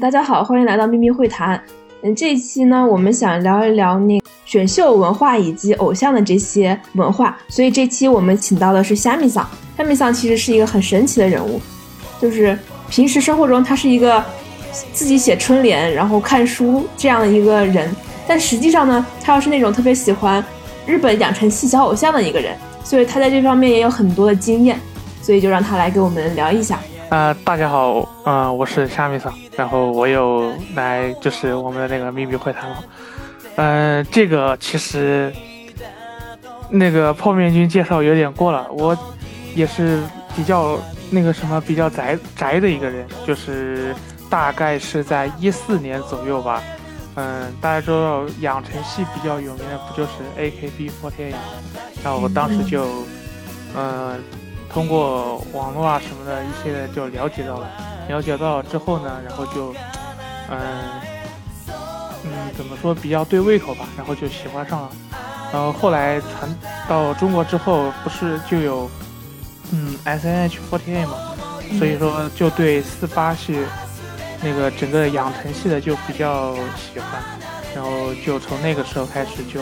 [0.00, 1.62] 大家好，欢迎来到秘密会谈。
[2.00, 9.46] 嗯，这一期呢，我们想聊一聊那选秀文化以及偶像的这些文化，所以这期我们请到的是虾米桑。
[9.76, 11.60] 虾米桑其实是一个很神奇的人物，
[12.18, 12.58] 就是
[12.88, 14.24] 平时生活中他是一个
[14.94, 17.94] 自己写春联，然后看书这样的一个人，
[18.26, 20.42] 但实际上呢，他又是那种特别喜欢
[20.86, 24.80] 日本养成系小偶像的一个人，所以他在这方面也有很多的经验，
[25.20, 26.80] 所以就让他来给我们聊一下。
[27.10, 32.84] 呃，大家好，嗯，我是虾米桑，然后我又来就是我们的那个秘密会谈了，
[33.56, 35.32] 嗯，这个其实
[36.68, 38.96] 那个泡面君介绍有点过了，我
[39.56, 40.00] 也是
[40.36, 40.78] 比较
[41.10, 43.92] 那个什么比较宅宅的一个人，就是
[44.30, 46.62] 大概是在一四年左右吧，
[47.16, 51.34] 嗯，大家知道养成系比较有名的不就是 AKB48，
[52.04, 52.86] 然后我当时就，
[53.76, 54.16] 嗯。
[54.72, 57.68] 通过网络啊什么的一些就了解到了，
[58.08, 59.74] 了解到之后呢，然后就，
[60.48, 60.58] 嗯，
[62.24, 64.90] 嗯，怎么说比较对胃口吧，然后就喜欢上了。
[65.52, 66.56] 然后后来传
[66.88, 68.88] 到中国之后，不是就有，
[69.72, 71.16] 嗯，S N H forty eight 嘛，
[71.76, 73.58] 所以说就对四八系
[74.40, 77.20] 那个整个养成系的就比较喜欢，
[77.74, 79.60] 然后就从那个时候开始就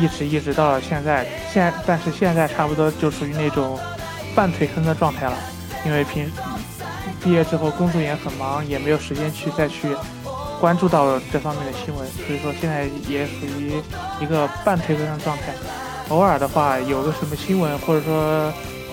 [0.00, 3.76] 一直一直到了现在，现但是现在差不多就属于那种。
[4.34, 5.36] 半退坑的状态了，
[5.86, 6.30] 因为平
[7.22, 9.96] 毕业之后工作也很忙，也没有时间去再去
[10.60, 13.74] 关注到这方面的新闻，所以说现在也属于
[14.20, 15.54] 一个半退坑的状态。
[16.10, 18.52] 偶尔的话有个什么新闻，或者说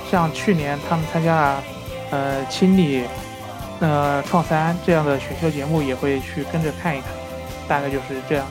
[0.09, 1.63] 像去年他们参加了
[2.11, 3.03] 呃清理
[3.79, 7.09] 呃创三这样的选秀节目，也会去跟着看一看，
[7.67, 8.45] 大概就是这样。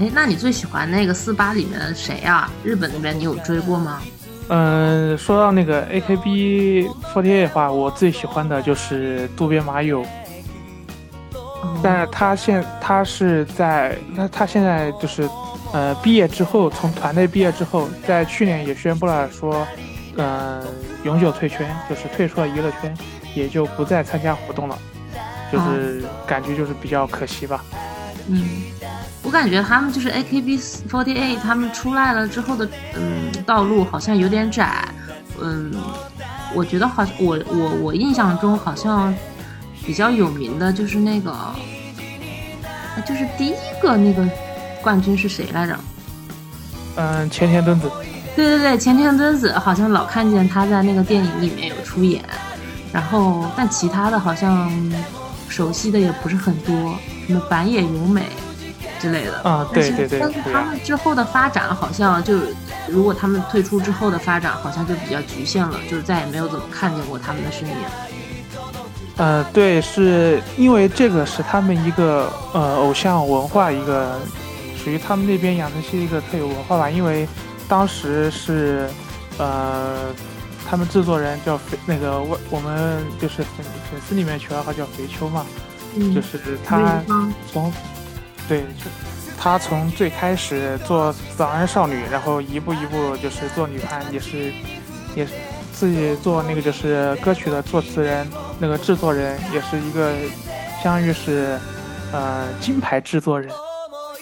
[0.00, 2.48] 哎，那你最喜欢那个四八里面的谁啊？
[2.62, 4.00] 日本那边你有追过吗？
[4.52, 10.04] 嗯，说到那个 AKB48 的话，我最喜欢的就是渡边麻友。
[11.82, 15.28] 但是他现他是在他他现在就是
[15.72, 19.64] 呃毕业之后，从团队毕业之后，在去年也宣布了说，
[20.16, 20.60] 嗯，
[21.04, 22.92] 永久退圈，就是退出了娱乐圈，
[23.34, 24.76] 也就不再参加活动了，
[25.52, 27.64] 就是感觉就是比较可惜吧。
[28.26, 28.42] 嗯。
[29.30, 34.88] 我感觉他们就是 AKB48，他们出来了之后的，嗯，道路好像有点窄，
[35.40, 35.72] 嗯，
[36.52, 39.14] 我觉得好像我我我印象中好像
[39.86, 41.32] 比较有名的就是那个，
[43.06, 44.28] 就是第一个那个
[44.82, 45.78] 冠军是谁来着？
[46.96, 47.88] 嗯，前田敦子。
[48.34, 52.20] 对对对，前田敦子好像老看见他在那个电影里面有出演，
[52.92, 54.68] 然后但其他的好像
[55.48, 56.96] 熟悉的也不是很多，
[57.28, 58.26] 什么板野由美。
[59.00, 62.38] 之类的啊，对对对，但是他们之后的发展好像就，
[62.86, 67.74] 如果他们退出之后的发展好像就比较局限了，就是再也没有怎么看见过他们的身影。
[69.16, 74.18] 呃，对，是因为这个是他们一个呃偶像文化一个，
[74.76, 76.90] 属于他们那边养成系一个特有文化吧。
[76.90, 77.26] 因为
[77.68, 78.88] 当时是
[79.38, 80.12] 呃，
[80.68, 85.44] 他们制作人叫肥那个我我们就是粉粉丝里面取外号叫肥秋嘛，
[86.14, 87.02] 就是他
[87.52, 87.72] 从。
[88.50, 88.64] 对，
[89.38, 94.52] 他从最开始做早安少女，然后一步一步就是做女团，也是，
[95.14, 95.24] 也
[95.72, 98.26] 自己做那个就是歌曲的作词人，
[98.58, 100.12] 那个制作人也是一个，
[100.82, 101.56] 相当于是，
[102.10, 103.48] 呃，金牌制作人，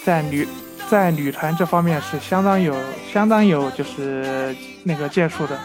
[0.05, 0.47] 在女
[0.87, 2.75] 在女团这方面是相当有
[3.11, 5.59] 相当有就是那个建树的，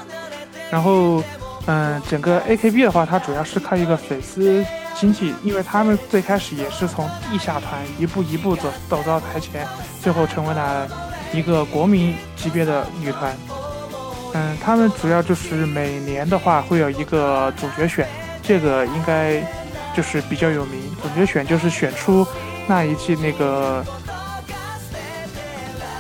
[0.70, 1.22] 然后，
[1.66, 4.64] 嗯，整个 AKB 的话，它主要是靠一个粉丝。
[4.94, 9.66] 经济，因为他们最开始也是从地下团一步一步走走到台前，
[10.02, 10.88] 最后成为了
[11.32, 13.36] 一个国民级别的女团。
[14.34, 18.08] 嗯，他们主要就是每年的话会有一个主角选，
[18.42, 19.40] 这个应该
[19.96, 20.80] 就是比较有名。
[21.02, 22.26] 主角选就是选出
[22.66, 23.84] 那一季那个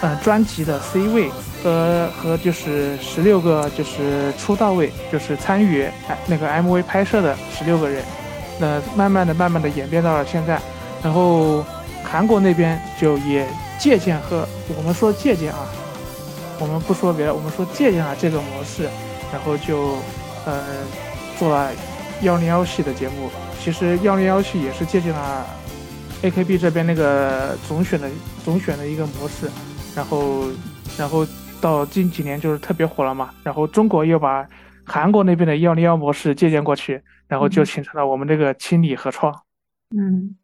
[0.02, 1.30] 嗯专辑的 C 位
[1.62, 5.88] 和和就是十六个就是出道位，就是参与
[6.26, 8.02] 那个 MV 拍摄的十六个人。
[8.58, 10.60] 那慢慢的、慢慢的演变到了现在，
[11.02, 11.64] 然后
[12.02, 13.46] 韩国那边就也
[13.78, 14.46] 借鉴和
[14.76, 15.66] 我们说借鉴啊，
[16.60, 18.88] 我们不说别的，我们说借鉴了这个模式，
[19.32, 19.96] 然后就
[20.46, 20.62] 呃
[21.38, 21.70] 做了
[22.22, 23.30] 幺零幺系的节目。
[23.60, 25.46] 其实幺零幺系也是借鉴了
[26.22, 28.08] AKB 这边那个总选的
[28.44, 29.50] 总选的一个模式，
[29.96, 30.44] 然后
[30.96, 31.26] 然后
[31.60, 34.46] 到近几年就是特别火了嘛，然后中国又把
[34.84, 37.02] 韩国那边的幺零幺模式借鉴过去。
[37.34, 39.34] 然后就形成了我们这个清理合创。
[39.90, 40.36] 嗯，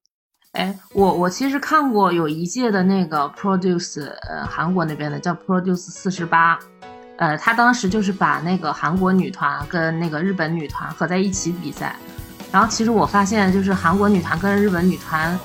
[0.55, 6.59] 哎，我我其实看过有一届的那个 Produce，呃，韩国那边的叫 Produce 四十八，
[7.19, 11.95] 呃，他当时就是把那个韩国女团跟那个日本女团合在一起比赛，
[12.51, 15.39] 然后其实我发现，就是韩国女团跟日本女团，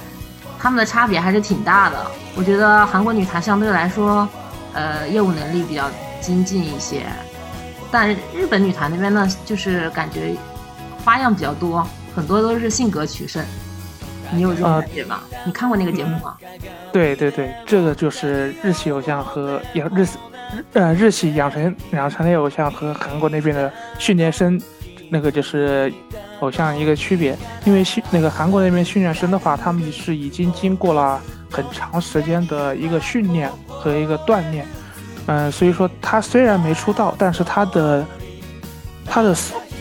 [0.58, 2.04] 她们的差别还是挺大的。
[2.36, 4.28] 我觉得韩国女团相对来说，
[4.74, 5.88] 呃，业务能力比较
[6.20, 7.06] 精进一些，
[7.92, 10.36] 但日本女团那边呢，就是感觉
[11.06, 13.46] 花样比较多，很多都是性格取胜。
[14.32, 15.20] 你有这种感觉吗？
[15.46, 16.36] 你看过那个节目吗？
[16.92, 20.08] 对对对，这个就是日系偶像和养日
[20.74, 24.60] 呃日系养成养成类偶像和韩国那边的训练生，
[25.12, 25.94] 那个就是
[26.40, 27.38] 偶像一个区别。
[27.66, 34.66] 因为训那个韩国那边训练生的话，他们是已经经过了很长时间的一个训练和一个锻炼，
[35.28, 38.04] 嗯，所以说他虽然没出道，但是他的
[39.06, 39.36] 他的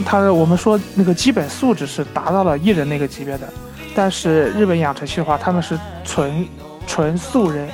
[0.04, 3.48] 他的我们说那个基本素质是达到了艺人那个级别的。
[3.96, 6.46] 但是日本养成系的话，他们是纯
[6.86, 7.68] 纯素人，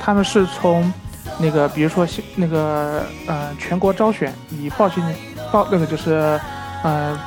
[0.00, 0.92] 他们是从
[1.38, 2.06] 那个比如说
[2.36, 5.02] 那个呃全国招选以报进
[5.50, 6.40] 报那个就是
[6.84, 7.18] 呃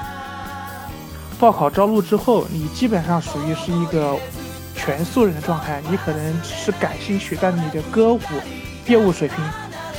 [1.40, 4.16] 报考招录之后，你基本上属于是一个
[4.76, 8.20] 全素人的状态，你可能是感兴趣，但你的歌舞
[8.88, 9.38] 业务水平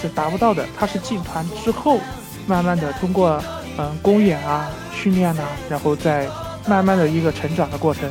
[0.01, 0.65] 是达不到的。
[0.79, 1.99] 他是进团之后，
[2.47, 3.43] 慢慢的通过
[3.79, 6.29] 嗯公演啊训练呐，然后再。
[6.65, 8.09] 慢慢的一个成长的过程，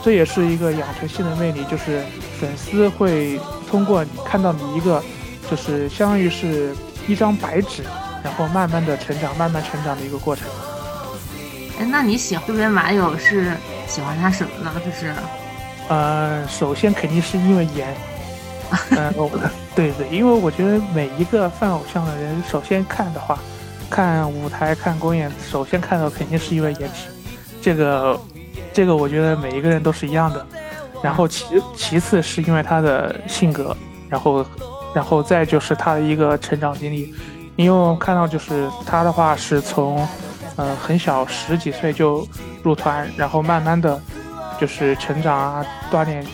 [0.00, 2.00] 这也是一个养成系的魅力，就是
[2.38, 5.02] 粉丝会通过你看到你一个，
[5.50, 6.72] 就是相当于是
[7.08, 7.82] 一张白纸，
[8.22, 10.46] 然后慢慢的成长，慢慢成长的一个过程。
[11.80, 13.50] 哎，那你喜欢这边马友是
[13.88, 14.72] 喜欢他什么呢？
[14.84, 15.12] 就是，
[15.88, 17.92] 呃，首先肯定是因为颜，
[18.90, 19.12] 嗯，
[19.74, 23.38] 对对，因为我觉得每一个泛偶像的人，首先看的话，
[23.88, 27.08] 看舞台看公演，首先看到肯定是因为颜值。
[27.60, 28.20] 这个，
[28.72, 30.46] 这个我觉得每一个人都是一样的，
[31.02, 33.76] 然后其其次是因为他的性格，
[34.08, 34.46] 然后，
[34.94, 37.14] 然后再就是他的一个成长经历，
[37.56, 40.06] 因为我看到就是他的话是从，
[40.56, 42.26] 呃很小十几岁就
[42.62, 44.00] 入团，然后慢慢的，
[44.60, 46.24] 就是成长啊锻炼，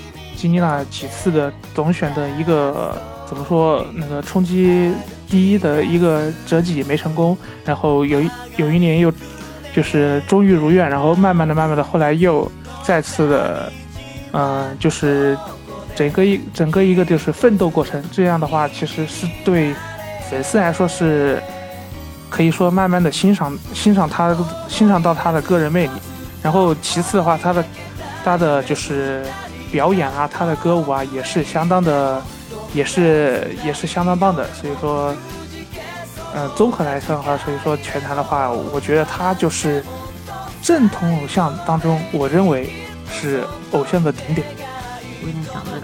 [0.43, 2.97] 经历了几次的总选的一个
[3.29, 4.93] 怎么说那个冲击
[5.29, 9.13] 第一的一个折戟没成功，然后有一有一年又。
[9.75, 12.47] 就是终于如愿，然后慢慢的、慢慢的，后来又
[12.83, 13.73] 再次的，
[14.33, 15.35] 嗯，就是
[15.95, 18.05] 整个一整个一个就是奋斗过程。
[18.13, 19.75] 这样的话，其实是对
[20.29, 21.43] 粉丝来说是
[22.29, 24.37] 可以说慢慢的欣赏欣赏他
[24.69, 25.93] 欣赏到他的个人魅力。
[26.43, 27.65] 然后其次的话，他的
[28.23, 29.25] 他的就是
[29.73, 32.23] 表演啊，他的歌舞啊，也是相当的，
[32.73, 34.47] 也是也是相当棒的。
[34.53, 35.13] 所以说。
[36.35, 39.85] 嗯，综合来说的话，所以说全团的话，我觉得他就是
[40.63, 42.73] 正统偶像当中，我认为
[43.13, 44.47] 是偶像的顶点。
[45.21, 45.83] 我有点想问，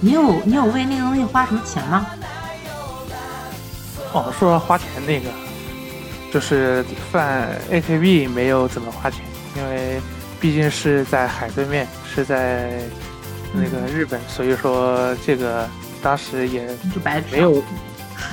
[0.00, 2.04] 你有你有为那个东西花什么钱吗？
[4.12, 5.30] 哦，说花钱那个，
[6.32, 9.20] 就是犯 AKB 没有怎么花钱，
[9.56, 10.00] 因为
[10.40, 12.80] 毕竟是在海对面，是在
[13.52, 15.68] 那个日本，所以说这个
[16.02, 16.68] 当时也
[17.30, 17.62] 没有。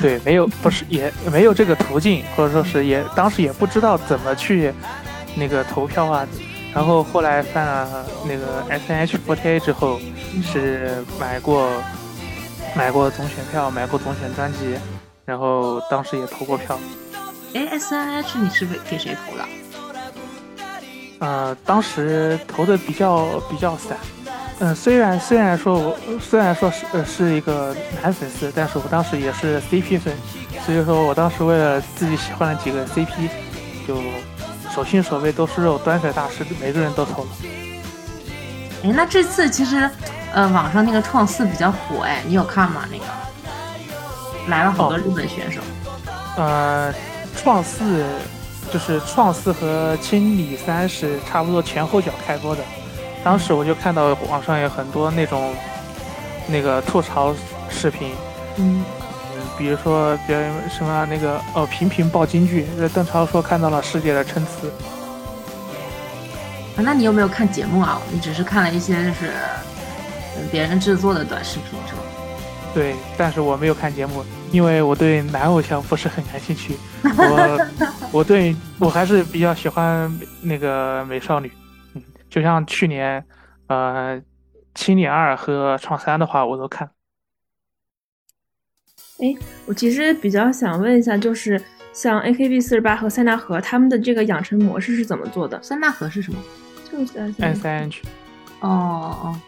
[0.02, 4.74] 对，没有，不是也没有这个途径，或者说是也当时也不知道怎么去
[5.36, 6.26] 那个投票啊。
[6.74, 10.00] 然后后来犯了那个 S N H Forty A 之后，
[10.42, 11.70] 是买过
[12.74, 14.74] 买过总选票，买过总选专辑，
[15.26, 16.80] 然后当时也投过票。
[17.54, 19.44] 哎，S N H 你是给给谁投的？
[21.20, 23.98] 呃，当时投的比较比较散。
[24.64, 30.16] 嗯，虽然虽然说我虽然说是呃是一个男粉丝，但是我当时也是 CP 粉，
[30.66, 33.28] 所以说我当时为了自己喜欢的几个 CP，
[33.86, 34.02] 就
[34.74, 37.30] 手心手背都是肉，端水大师每个人都投了。
[38.86, 39.90] 哎，那这次其实，
[40.34, 42.86] 呃，网上那个创四比较火，哎，你有看吗？
[42.90, 43.04] 那个
[44.48, 45.60] 来了好多日本选手。
[46.38, 46.94] 呃，
[47.36, 48.06] 创四
[48.72, 52.64] 就是创四和青里三是差不多前后脚开播的。
[53.24, 55.54] 当时我就看到网上有很多那种
[56.48, 57.34] 那个吐槽
[57.70, 58.12] 视频，
[58.58, 58.84] 嗯
[59.36, 64.68] 嗯，比如说别人什么那个哦频频爆金句，邓超说看到了世界的参差。
[66.76, 68.02] 啊，那你有没有看节目啊？
[68.12, 69.32] 你只是看了一些就是
[70.36, 72.02] 嗯别人制作的短视频是吗？
[72.74, 76.76] 对，但是我没有看节目，因为我对男偶像不是很感兴趣。
[77.04, 77.68] 我
[78.12, 80.12] 我对我还是比较喜欢
[80.42, 81.50] 那个美少女。
[82.34, 83.24] 就像去年，
[83.68, 84.20] 呃，
[84.74, 86.90] 青年二和创三的话，我都看。
[89.20, 89.36] 哎，
[89.68, 91.62] 我其实比较想问一下，就是
[91.94, 95.62] 像 AKB 四十八和塞纳河他们的这个养成模式是怎么做的？
[95.62, 96.40] 塞纳河是什么？
[96.92, 98.02] 就是 S N H。
[98.62, 99.40] 哦哦，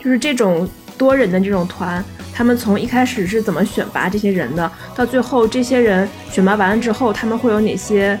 [0.00, 4.70] 就是这种多人的这种团，他们从一开始是怎么选拔这些人的？
[4.94, 8.16] 到最后这些人选拔完了之后，他们会有哪些？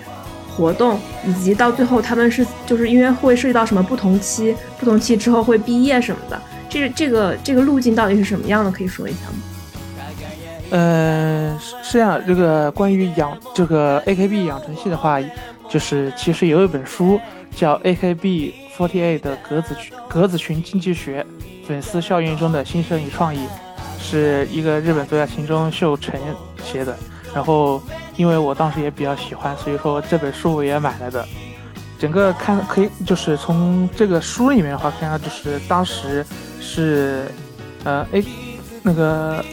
[0.58, 8.72] 活动，以及到最后他们是就是因为会涉及到什么不同期，不同期之后会毕业什么的，这这个这个路径到底是什么样的？
[8.72, 9.36] 可以说一下吗？
[10.70, 15.20] 呃，是这样，这个关于养这个 AKB 养成系的话，
[15.68, 17.20] 就是其实有一本书
[17.54, 19.76] 叫《AKB48 的格子
[20.08, 21.24] 格子群经济学：
[21.66, 23.38] 粉丝效应中的新生与创意》，
[23.98, 26.20] 是一个日本作家秦中秀成
[26.64, 26.94] 写的。
[27.34, 27.82] 然后，
[28.16, 31.26] 因为我当时也比较喜欢，所以说这本书我也买了的。
[31.98, 36.24] 整个看可以，就是从这个书里面的话看到，就是当时
[36.60, 37.30] 是，
[37.84, 38.24] 呃，A
[38.82, 39.44] 那个。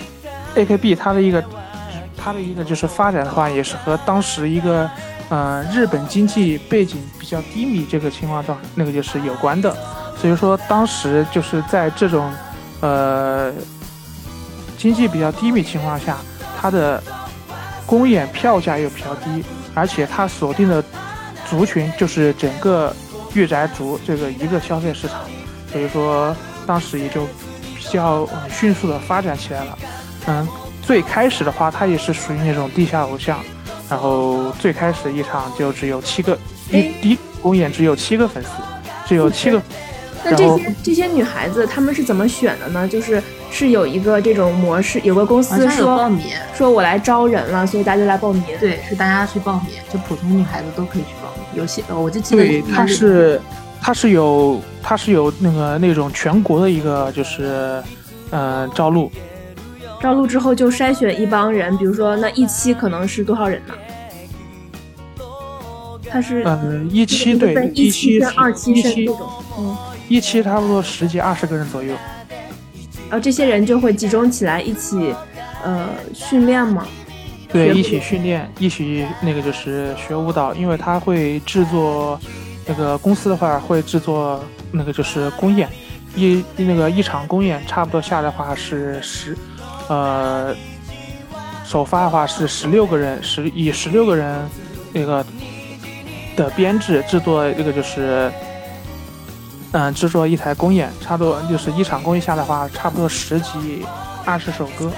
[0.58, 1.44] A K B 它的一个，
[2.16, 4.90] 它的一个就是发展的话，也是和当时一个，
[5.28, 9.76] 呃，日本经济背景比较低迷这个情况状那个就是有关的。
[10.16, 12.32] 所以说当时就是在这种，
[12.80, 13.52] 呃，
[14.78, 16.16] 经济比较低迷情况下，
[16.58, 17.04] 它的
[17.86, 20.84] 公演票价又比较低，而且它锁定的
[21.50, 22.94] 族群就是整个
[23.34, 25.22] 御宅族这个一个消费市场，
[25.72, 27.26] 所以说当时也就
[27.78, 29.78] 比较迅速的发展起来了。
[30.28, 30.48] 嗯，
[30.82, 33.40] 最开始的话，它也是属于那种地下偶像，
[33.90, 36.38] 然后最开始一场就只有七个，
[36.72, 38.50] 一第一公演只有七个粉丝，
[39.08, 39.62] 只有七个。
[40.24, 42.88] 那这些这些女孩子她们是怎么选的呢？
[42.88, 48.44] 就是是有一个这种模式，有个公司说报名，说我来招人了，所以大家就来报名。
[48.60, 51.44] 对，是大家去报名，就普通女孩子都可以去报名。
[51.54, 53.42] 有些我就记得对，他是
[53.82, 57.82] 他是有他是有那个那种全国的一个就是
[58.32, 59.12] 呃招录。
[60.02, 63.74] 招录之后就筛选一帮人，比如说那一期可能是多少人呢？
[66.08, 69.10] 他是嗯一期对一期二期一期
[69.58, 69.76] 嗯
[70.08, 71.94] 一期差不多十几二十个人左右，
[73.10, 75.14] 然后这些人就会集中起来一起
[75.64, 76.86] 呃训练嘛？
[77.48, 82.20] 对，一起训练，一起那个就是学舞蹈，因为他会制作
[82.66, 85.70] 那个公司的话会制作那个就是公演，
[86.16, 89.38] 一那个一场公演差不多下的话是十。
[89.88, 90.54] 呃，
[91.64, 94.36] 首发的话是十六个人，十以十六个人
[94.92, 95.24] 那个
[96.36, 98.32] 的编制制作那个就是，
[99.78, 103.86] 嗯，制作一台公演，差不多就是一场公演下的话，差不多十几
[104.24, 104.90] 二十首歌，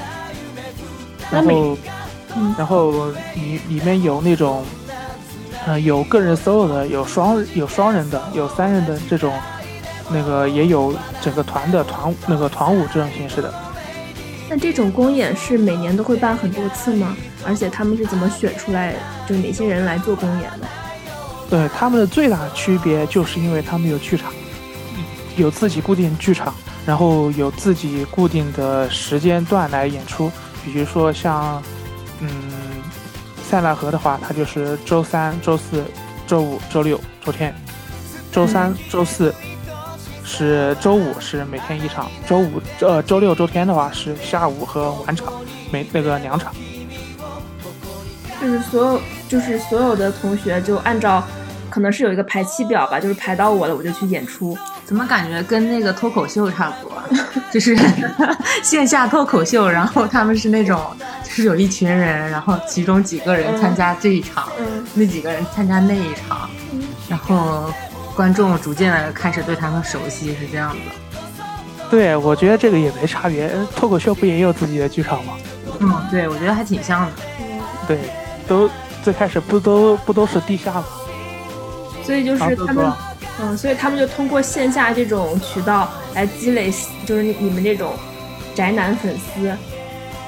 [1.31, 1.75] 然后，
[2.55, 4.63] 然后里里面有那种，
[5.65, 9.34] 嗯，有个人 solo 的，有双有双人的，有三人的这种，
[10.12, 13.51] 那个也有整个团的团那个团舞这种形式的。
[14.48, 17.17] 那这种公演是每年都会办很多次吗？
[17.43, 18.93] 而且他们是怎么选出来，
[19.27, 20.67] 就哪些人来做公演的？
[21.50, 24.31] 对，他们的最大区别就是因为他们有剧场，
[25.38, 26.53] 有自己固定剧场，
[26.86, 30.29] 然后有自己固定的时间段来演出。
[30.65, 31.63] 比如说像，
[32.20, 32.29] 嗯，
[33.50, 35.86] 塞纳河的话，它就是周三、周四、
[36.27, 37.56] 周五、周六、周天，
[38.32, 39.34] 周三、周四。
[40.29, 45.32] 是周五是每天一场，周五呃周六周天的话是下午和晚场，
[45.72, 46.53] 每那个两场。
[48.41, 51.24] 就是所有就是所有的同学就按照，
[51.70, 54.56] 可能是有一个排期表吧，就是排到我了我就去演出。
[54.88, 56.98] 怎么感觉跟那个脱口秀差不多？
[57.51, 57.77] 就是
[58.63, 60.82] 线下脱口秀，然后他们是那种
[61.24, 64.48] 就是有一群人，然后其中几个人参加这一场，
[64.94, 66.50] 那几个人参加那一场，
[67.10, 67.72] 然后。
[68.15, 70.79] 观众逐渐的开始对他们熟悉，是这样子。
[71.88, 73.48] 对，我觉得这个也没差别。
[73.75, 75.34] 脱口秀不也有自己的剧场吗？
[75.79, 77.12] 嗯，对，我觉得还挺像的。
[77.88, 78.00] 对，
[78.48, 78.67] 都
[79.03, 80.86] 最开始不都不都是地下吗？
[82.07, 82.93] 所以就是他们，
[83.41, 86.73] 嗯，所以他们就通过线下这种渠道来积累，
[87.05, 87.91] 就是你们这种
[88.55, 89.51] 宅男粉丝。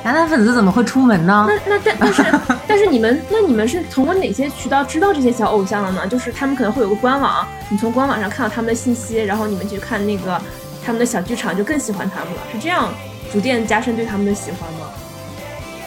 [0.04, 1.48] 宅男粉丝怎么会出门呢？
[1.48, 2.24] 那那但但是
[2.68, 6.06] 但是你们那你们是通过哪些渠道知道这些小偶像的呢？
[6.06, 10.38] 就是他们可能会有个官网，你从官网上看到他们的信息，然后你们去看那个
[10.86, 12.90] 他们的小剧场，就更喜欢他们了，是这样
[13.32, 14.88] 逐渐加深对他们的喜欢吗？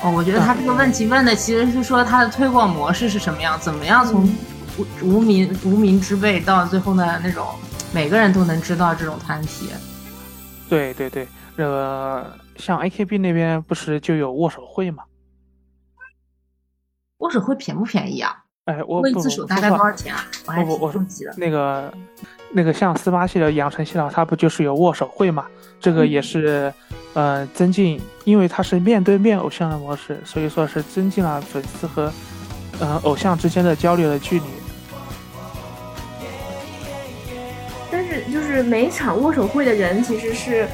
[0.03, 4.27] 哦，我觉得他这个问题问的其实是说他的推广模式是什么样，怎么样从
[4.79, 7.47] 无无名无名之辈到最后的那种
[7.93, 9.69] 每个人都能知道这种团体。
[10.69, 11.27] 对对对，
[11.57, 12.25] 呃。
[12.59, 15.03] 像 AKB 那边不是就有握手会吗？
[17.19, 18.45] 握手会便不便宜啊？
[18.67, 20.25] 哎，我一次手大概多少钱啊？
[20.47, 21.35] 我还挺好奇的。
[21.39, 21.93] 那个，
[22.53, 25.47] 那个像四八系的养成系统，它不就是有握手会嘛？
[25.81, 26.73] 这个也是，
[27.15, 32.13] 呃，增进，因为它是面对面偶像的模式，所以说是增进了粉丝和，
[32.81, 34.45] 呃，偶像之间的交流的距离。
[38.13, 40.69] 但是，就是每场握手会的人其实是。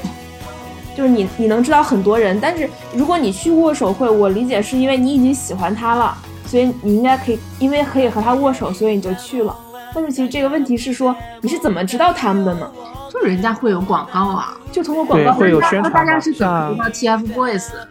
[0.97, 9.55] 就是你，你能知道很多人，但是如果你去握手会，我理解是因为你已经喜欢他了，所以你应该可以，因为可以和他握手，所以你就去了。
[9.95, 12.69] 但是其实这个问题是说，你是怎么知道他们的呢？
[13.09, 15.93] 就是人家会有广告啊，就通过广告会有宣传。
[15.93, 17.87] 大家是怎么知道 TFBOYS 的？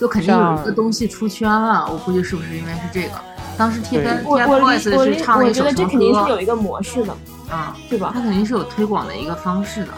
[0.00, 3.14] 就肯定有一个东西出圈了，我估计是不是因为是这个？
[3.58, 7.12] 当时 TFBOYS 是唱了一首我觉得这肯定是有一个模式的，
[7.50, 8.12] 啊，对吧？
[8.14, 9.88] 它肯定是有推广的一个方式的。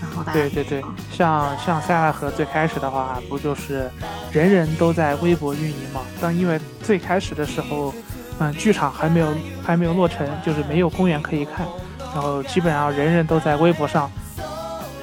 [0.00, 3.90] 然后大家对对对，像像塞纳河最开始的话，不就是
[4.32, 6.00] 人人都在微博运营嘛？
[6.18, 7.92] 但因为最开始的时候，
[8.38, 9.26] 嗯，剧场还没有
[9.62, 11.66] 还没有落成，就是没有公园可以看，
[12.14, 14.10] 然后基本上人人都在微博上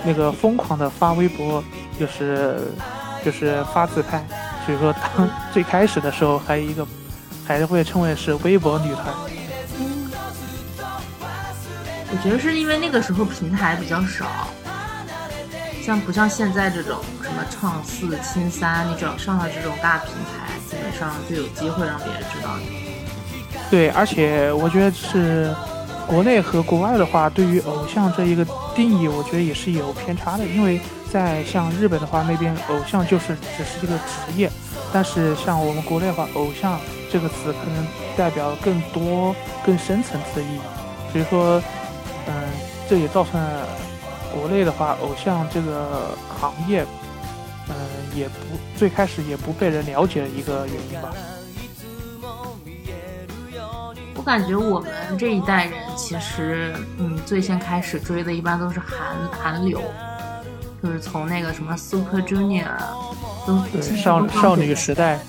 [0.03, 1.63] 那个疯狂的发微博，
[1.99, 2.59] 就是
[3.23, 4.25] 就是发自拍。
[4.65, 6.85] 所以说，当 最开始的时候，还有一个
[7.47, 9.05] 还是会称为是微博女团。
[12.09, 14.49] 我觉得是因为那个时候平台比较少。
[15.81, 22.65] 像不像现在这种什么创四、青三，你只要上了这种大平台，基本上就有机会让别人知道你。
[23.71, 25.55] 对，而且我觉得是
[26.05, 30.43] 国内和国外的话，对于偶像这一个定义，我觉得也是有偏差的。
[30.43, 34.51] 因为在像日本的话，那边偶像就是只是一个职业，
[34.91, 36.77] 但是像我们国内的话，偶像
[37.11, 39.35] 这个词可能代表更多、
[39.65, 40.59] 更深层次的意义。
[41.11, 41.61] 所以说，
[42.27, 42.33] 嗯，
[42.89, 43.67] 这也造成了。
[44.39, 46.85] 国内的话，偶像这个行业，
[47.69, 47.75] 嗯，
[48.13, 48.35] 也不
[48.75, 51.11] 最开始也不被人了解的一个原因吧。
[54.13, 59.81] 我感觉我们这一代人其实，嗯，最先开始追的一般都是韩韩流，
[60.83, 62.67] 就是从那个什么 Super Junior，
[63.45, 65.19] 东少少女时代，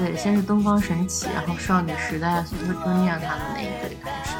[0.00, 4.34] 对，先是东方神起，然后少女时代 Super Junior 他们那一对开始。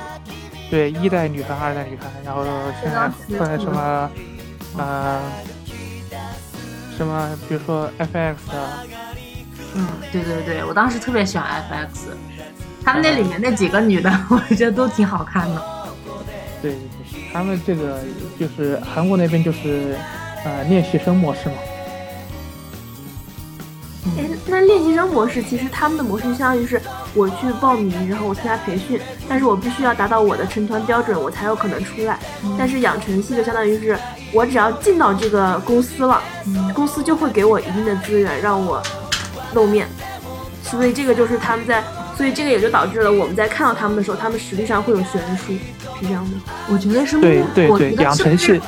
[0.71, 2.43] 对，一代女团、二代女团，然后
[2.83, 4.11] 现在后来什么，
[4.79, 5.21] 呃，
[6.97, 8.87] 什么，比如说 FX 的，
[9.75, 12.09] 嗯，对对对，我当时特别喜欢 FX，
[12.83, 15.63] 他们那里面那几个女的， 我觉得都挺好看的。
[16.63, 16.75] 对，
[17.35, 18.01] 他们这个
[18.39, 19.95] 就是韩国那边就是
[20.47, 21.57] 呃练习生模式嘛。
[24.17, 26.81] 哎，那练习生模式其实他们的模式相当于是
[27.15, 32.19] 我去报名，然后我参加培训，但是我必须要达到我的成团标准，我才有可能出来。
[32.59, 33.99] 但是养成系就相当于是
[34.33, 36.23] 我只要进到这个公司了，
[36.75, 38.83] 公司就会给我一定的资源让我
[39.53, 39.87] 露面。
[40.63, 41.85] 所以这个就是他们在，
[42.17, 46.37] 所以这个也就导致了我们在看到他们的时候，他们实际上会有悬殊，是这样的。
[46.73, 48.61] 我觉得是，对对对，养成系。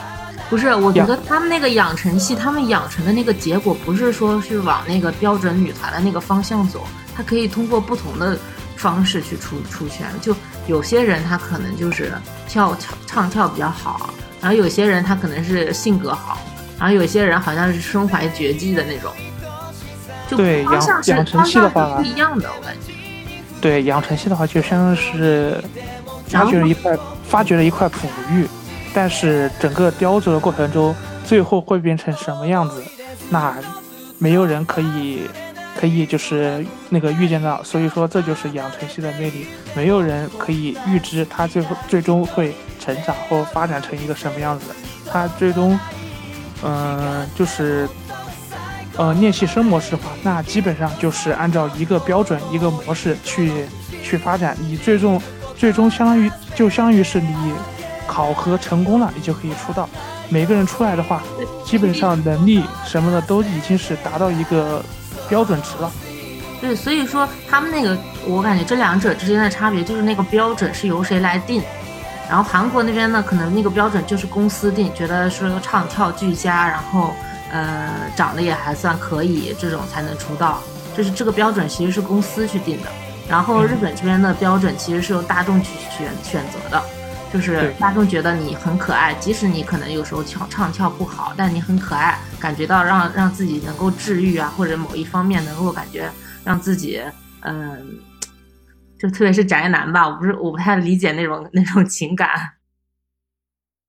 [0.53, 6.87] 不是，我觉得他们那个养成系，他们养成的那个结果，不是说是往那个标准女团的那个方向走，
[7.17, 8.39] 他可以通过不同的
[8.77, 10.07] 方式去出出圈。
[10.21, 10.37] 就
[10.67, 12.13] 有些人他可能就是
[12.47, 14.11] 跳唱唱跳比较好，
[14.43, 16.39] 然后有些人他可能是性格好，
[16.79, 19.11] 然后有些人好像是身怀绝技的那种。
[20.29, 22.93] 就对养养成系的话不一样的，我感觉。
[23.59, 25.65] 对养成系的话，就相当于是
[26.29, 28.47] 发掘了一块发掘了一块璞玉。
[28.95, 32.83] 但是整个雕琢的过程中，最后会变成什么样子，
[33.31, 33.57] 那
[34.19, 35.23] 没有人可以
[35.81, 37.63] 可以就是那个预见到。
[37.63, 44.67] 所以说，这就是养成系的魅力，没有人可以预知它最后最终会成长或发展成一个什么样子。
[45.11, 45.79] 它最终，
[46.63, 47.89] 嗯，就是
[48.99, 53.51] 呃练习生模式的话，那基本上就是按照一个标准一个模式去
[54.03, 54.55] 去发展。
[54.61, 55.21] 你最终
[55.57, 57.55] 最终相当于就相当于是你。
[58.13, 59.89] 考核成功了，你就可以出道。
[60.29, 61.23] 每个人出来的话，
[61.65, 64.85] 基本上能力什么的都已经是达到一个
[65.31, 65.91] 标准值了。
[66.61, 67.97] 对，所以说他们那个，
[68.27, 71.63] 我感觉这两者之间的差别就是那个标准是由谁来定。
[72.29, 77.15] 然后韩国那边呢，可能那个标准就是公司定，觉得说唱跳俱佳，然后
[77.51, 80.61] 呃长得也还算可以，这种才能出道。
[80.95, 82.89] 就是这个标准其实是公司去定的。
[83.29, 86.83] 然后日本这边的标准其实是由大众去选选择的。
[87.33, 96.11] 就是大众觉得你很可爱，即使你可能有时候唱唱跳不好，但你很可爱，感觉到让让自己能够治愈啊，或者某一方面能够感觉
[96.45, 97.01] 让自己，
[97.41, 97.99] 嗯，
[98.99, 102.29] 就特别是宅男吧，我不是我不太理解那种那种情感。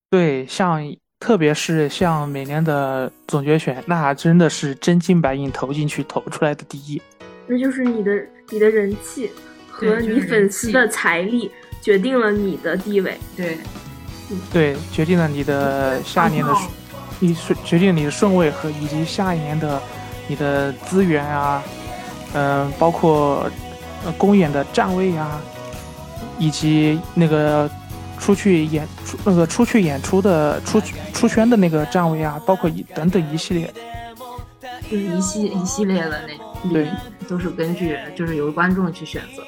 [0.10, 0.82] 对，像
[1.20, 7.02] 特别是像每年的总决选，那真的是真金白银投进去投出来的第一。
[7.46, 9.30] 那就是你的你的人气
[9.70, 11.52] 和你粉丝的财力。
[11.84, 13.58] 决定了你的地位，对，
[14.54, 16.56] 对，决定了你的下一年的，
[17.20, 19.82] 你顺决定你的顺位和以及下一年的
[20.30, 21.62] 你的资源啊，
[22.34, 23.52] 嗯，包括
[24.06, 25.42] 呃公演的站位啊，
[26.40, 27.70] 以及那个
[28.18, 33.74] 出去演出那个出去演出的出出圈的那个站位啊，包括一等等一系列，
[34.90, 36.22] 就是一系一系列的
[36.64, 36.88] 那对，
[37.28, 39.44] 都是根据就是由观众去选择。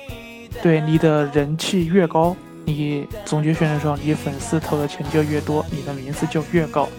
[0.65, 6.89] 对你的人气越高，你总决选的时候，你粉丝投的钱就越多，你的名次就越高。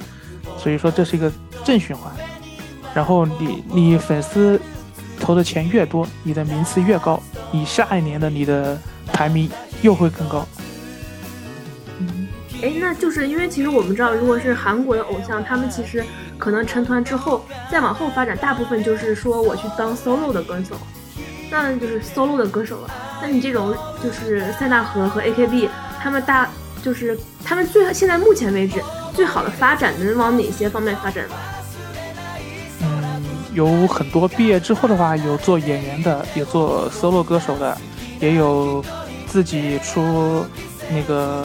[0.56, 1.32] 所以说这是一个
[1.64, 2.12] 正循环。
[2.94, 4.60] 然后你你粉丝
[5.18, 8.78] 投的钱越多，你的名次越高，你下一年的你的
[9.12, 9.50] 排名
[9.82, 10.46] 又会更高。
[12.62, 16.04] 哎，那就是因为其实我们知道，如果是韩国的偶像，他们其实
[16.38, 20.76] 可能成团之后再往后发展，大部分就是说我去当 solo 的歌手，
[21.50, 22.90] 那就是 solo 的歌手了。
[23.20, 25.68] 那你这种就是塞纳河和 AKB，
[26.00, 26.48] 他们大
[26.82, 28.82] 就是他们最现在目前为止
[29.14, 31.34] 最好的发展能往哪些方面发展呢？
[32.82, 37.76] 嗯，有很多毕业之后的话，有做演员的，有做 solo 歌手的，
[38.20, 38.84] 也有
[39.26, 40.44] 自己出
[40.90, 41.44] 那个。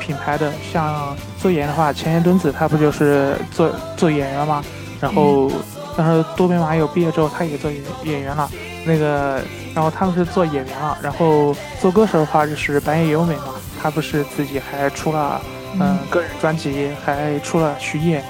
[0.00, 4.64] 品牌的像做演员的话，前田敦子她不就是做做演员吗？
[5.02, 5.52] 然后，
[5.94, 8.50] 但是多边麻友毕业之后，他也做演演员了。
[8.86, 9.42] 那个，
[9.78, 10.98] 然后他们是做演员了。
[11.00, 15.40] 然后做歌手的话，就是白夜优美嘛，他不是自己还出了
[15.78, 18.24] 嗯个人专辑，还出了曲叶。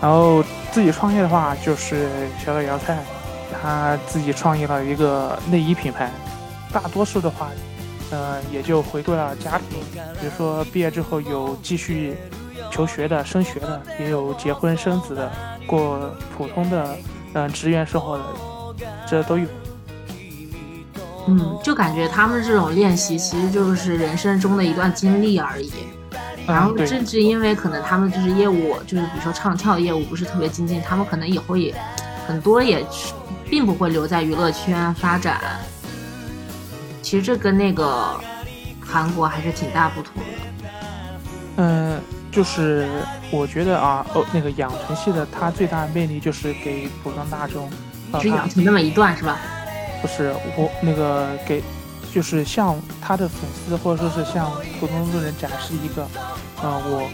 [0.00, 2.98] 然后自己创业的话，就是小岛遥菜，
[3.60, 6.08] 他自己创业了一个内衣品牌。
[6.72, 7.48] 大多数的话。
[8.12, 9.78] 呃，也就回归了家庭，
[10.20, 12.16] 比如说毕业之后有继续
[12.68, 15.30] 求学的、升学的，也有结婚生子的，
[15.64, 16.96] 过普通的
[17.34, 18.24] 嗯职员生活的，
[19.08, 19.46] 这都有。
[21.30, 25.72] 嗯，就感觉他们这种练习其实就是人生中的一段经历而已。
[26.46, 31.72] 然后甚至因为可能他们就是业务，就是比如说唱跳业务不是特别精进，他们可能以后也
[32.26, 32.84] 很多也
[33.48, 35.40] 并不会留在娱乐圈发展。
[37.02, 38.18] 其实这跟那个
[38.80, 40.68] 韩国还是挺大不同的。
[41.56, 42.00] 嗯，
[42.32, 42.88] 就是
[43.30, 47.70] 我觉得啊，哦，那个养成系的，它最大的魅力就是给普通大众，
[48.20, 49.38] 只养成那么一段是吧？
[50.00, 51.62] 不是，我那个给，
[52.12, 56.06] 就是向他的粉丝或者说是向普通路人展示一个，
[56.62, 57.08] 嗯，我，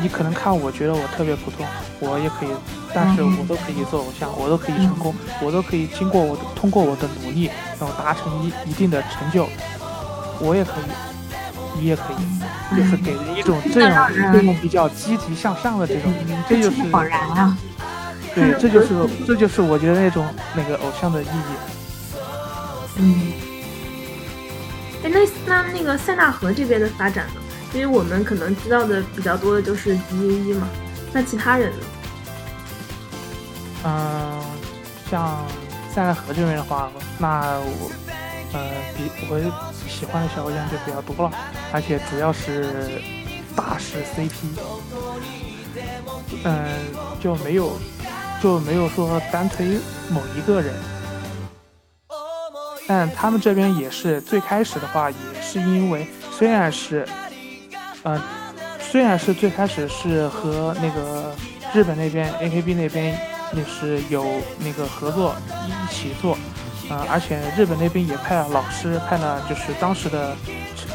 [0.00, 1.64] 你可能看我觉得我特别普通，
[2.00, 2.48] 我也可以，
[2.92, 7.50] 但是我都可以做偶像，我都可以成功，我都可以经过我通过我的努力。
[7.80, 9.48] 然后达成一一定的成就，
[10.38, 16.12] 我也可以，你也可以，就是给人一种这样这种比较积极向上的这种，
[16.48, 17.58] 这就是恍然啊。
[18.34, 18.94] 对，这就是
[19.26, 21.71] 这就是我觉得那种那个偶像的意义。
[22.96, 23.32] 嗯。
[25.04, 27.40] 哎，那那那个塞纳河这边的发展呢？
[27.74, 30.68] 因为我们可能知道的比较多的就是 D A E 嘛，
[31.12, 31.78] 那其他人呢？
[33.84, 34.42] 嗯，
[35.10, 35.38] 像。
[35.94, 37.90] 塞纳河这边的话，那我，
[38.54, 38.60] 呃，
[38.96, 39.38] 比我
[39.86, 41.32] 喜欢的小偶像就比较多了，
[41.70, 43.02] 而且主要是
[43.54, 44.30] 大师 CP，
[46.44, 46.64] 嗯，
[47.20, 47.78] 就没有
[48.42, 49.78] 就没有说单推
[50.08, 50.74] 某一个人，
[52.92, 57.08] 但他们这边也是最开始的话，也是因为虽然是，
[58.02, 58.20] 嗯，
[58.78, 61.34] 虽然是最开始是和那个
[61.72, 63.18] 日本那边 AKB 那边。
[63.54, 64.24] 也是有
[64.60, 65.34] 那个合作
[65.66, 66.38] 一起做，
[66.88, 70.34] 呃，而且日本那边也派了老师，派了就是当时的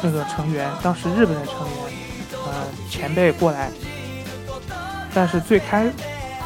[0.02, 1.94] 那个成员，当时日本的成员，
[2.32, 3.70] 呃，前辈过来。
[5.14, 5.88] 但是最开，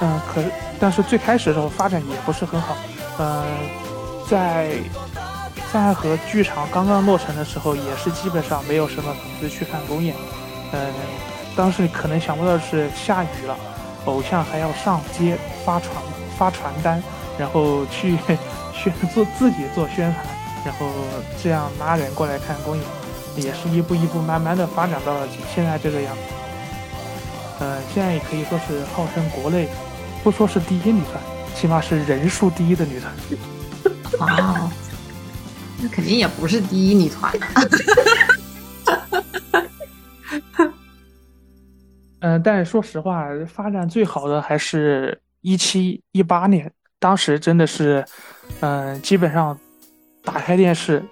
[0.03, 0.43] 嗯，可
[0.79, 2.77] 但是最开始的时候发展也不是很好，
[3.17, 3.47] 呃，
[4.29, 4.73] 在
[5.73, 10.15] 三爱河剧场刚刚落成的时候，也是基本上没有什么粉丝去看公演，
[10.73, 10.93] 嗯，
[11.57, 13.57] 当时可能想不到是下雨了。
[14.05, 15.95] 偶像还要上街发传
[16.37, 17.03] 发传单，
[17.39, 18.19] 然后去
[18.75, 20.27] 宣做自己做宣传，
[20.67, 20.91] 然后
[21.43, 22.85] 这样拉人过来看公演，
[23.37, 26.21] 也是一步一步慢慢的发展到了现在这个样子。
[27.61, 29.69] 呃，现在也可以说是号称国内
[30.23, 31.23] 不说是第一女团，
[31.55, 33.15] 起码是人数第一的女团。
[34.29, 34.71] 啊，
[35.83, 37.33] 那肯定也不是第一女团。
[42.21, 48.05] 嗯， 但是说实话，发展最好的还是一七一八年，当时真的是，
[48.61, 49.59] 嗯，基本上
[50.23, 51.03] 打开电视，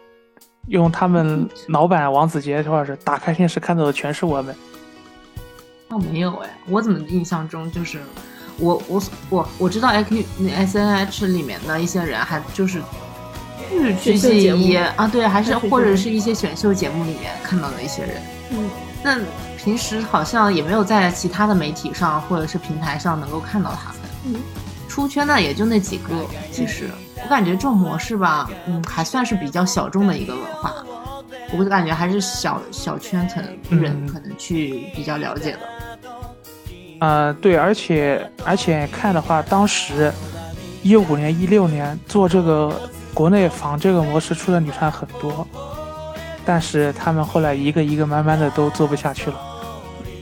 [0.68, 4.54] 用他们老板王子杰说是打开电视看到的全是我们。
[5.88, 7.98] 倒没有哎，我怎么印象中就是
[8.58, 12.80] 我我我我知道 X S N H 里面的一些人还就是
[14.00, 18.22] 选秀节目啊，对，还是或者是一些选秀节目里面看到的一些人。
[18.50, 18.70] 嗯，
[19.02, 19.18] 那。
[19.62, 24.00] 平时好像也没有在其他的媒体上或者是平台上能够看到他们。
[24.24, 24.40] 嗯，
[24.88, 26.14] 出圈的也就那几个。
[26.50, 26.88] 其实
[27.22, 30.74] 我感觉这种模式吧，嗯，还算是比较小众的一个文化。
[31.52, 35.58] 我感觉还是小小圈层人可能去比较了解的。
[37.00, 40.10] 呃，对，而且而且看的话，当时
[40.82, 45.46] 一五年、一六年做这个国内仿这个模式出的女团很多，
[46.44, 49.36] 但是他们后来一个一个慢慢的都做不下去了。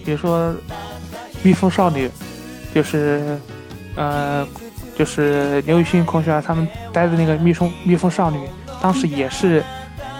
[0.05, 0.55] 比如说
[1.42, 2.11] 蜜蜂少女，
[2.74, 3.38] 就是
[3.94, 4.46] 呃，
[4.96, 8.40] 就是刘雨欣同学他们待的那个蜜蜂蜜蜂少女，
[8.81, 9.62] 当时也是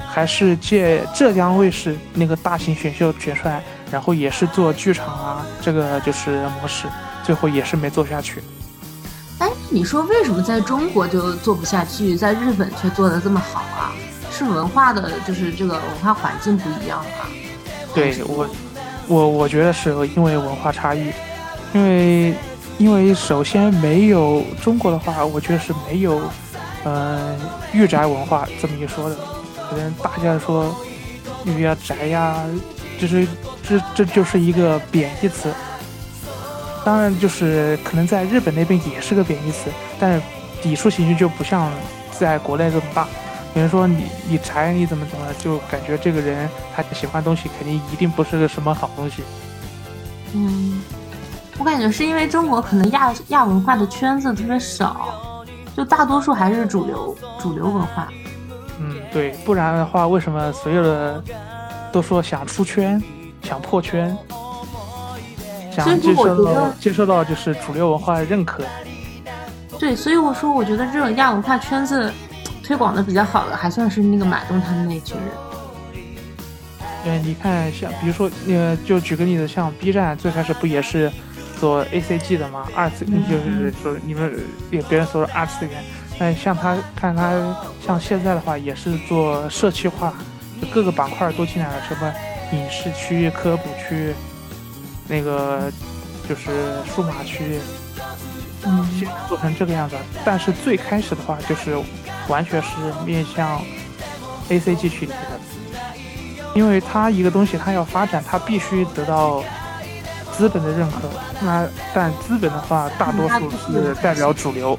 [0.07, 6.87] 还是借浙江卫视那个大型选秀选出来，然后也是做剧场啊，这个就是模式，
[7.25, 8.43] 最后也是没做下去。
[9.39, 13.93] 哎，你说为什么在中国就做不下去，在日本却做得这么好啊？
[14.31, 17.27] 是文化的，就是这个文化环境不一样啊？
[17.95, 18.47] 对我，
[19.07, 21.13] 我我觉得是因为文化差异，
[21.73, 22.35] 因为
[22.79, 26.21] 因为首先没有中国的话，我觉得是没有，
[26.85, 27.37] 嗯，
[27.73, 29.17] 御宅文化这么一说的，
[29.71, 30.75] 可能大家说
[31.45, 32.37] 御呀宅呀，
[33.01, 33.27] 就是
[33.63, 35.49] 这这就是一个贬义词。
[36.89, 39.71] 当然，就是可能在日本那边也是个贬义词，
[40.01, 40.23] 但是
[40.63, 41.71] 抵触情绪就不像
[42.11, 43.07] 在国内这么大。
[43.55, 49.23] 有人说你你宅你怎么怎么，就感觉这个人他喜欢东西肯定一定不是个什么好东西。
[50.33, 50.81] 嗯，
[51.59, 55.45] 我感觉是因为中国可能亚亚文化的圈子特别少，
[55.77, 58.09] 就大多数还是主流主流文化。
[58.81, 61.23] 嗯，对，不然的话，为什么所有的
[61.93, 63.03] 都说想出圈，
[63.43, 64.17] 想破圈？
[65.85, 68.65] 想接受到接受到就是主流文化的认可，
[69.79, 72.13] 对，所以我说我觉得这种亚文化圈子
[72.65, 75.27] 推广的比较好的，还算是那个马东他们那群人。
[77.05, 81.11] 对，你看像比如说那个，就举个例子，像 B 站最开始不也是
[81.61, 82.67] 做 A C G 的吗？
[82.75, 84.37] 二次就是说你们
[84.71, 85.83] 也别人说二次元，
[86.19, 90.13] 但像他看他像现在的话也是做社区化，
[90.73, 92.13] 各个板块都进来了，什么
[92.53, 94.13] 影视区、科普区。
[95.09, 95.73] 那个
[96.29, 97.59] 就是数码区，
[98.65, 98.87] 嗯，
[99.29, 99.97] 做成这个样子。
[100.25, 101.77] 但是最开始的话，就是
[102.29, 102.69] 完全是
[103.05, 103.63] 面向
[104.51, 105.15] A C G 去的，
[106.55, 109.43] 因为它一个东西它要发展，它必须得到
[110.37, 111.09] 资本的认可。
[111.41, 114.79] 那但资本的话，大多数是代表主流。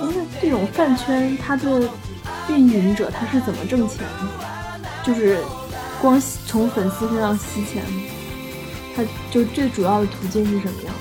[0.00, 1.88] 那这种饭圈，它的
[2.48, 4.88] 运营者他是怎么挣钱的？
[5.02, 5.38] 就是
[6.00, 8.02] 光从粉丝身上吸钱吗？
[8.98, 11.00] 他就最主要的途径是什么样的？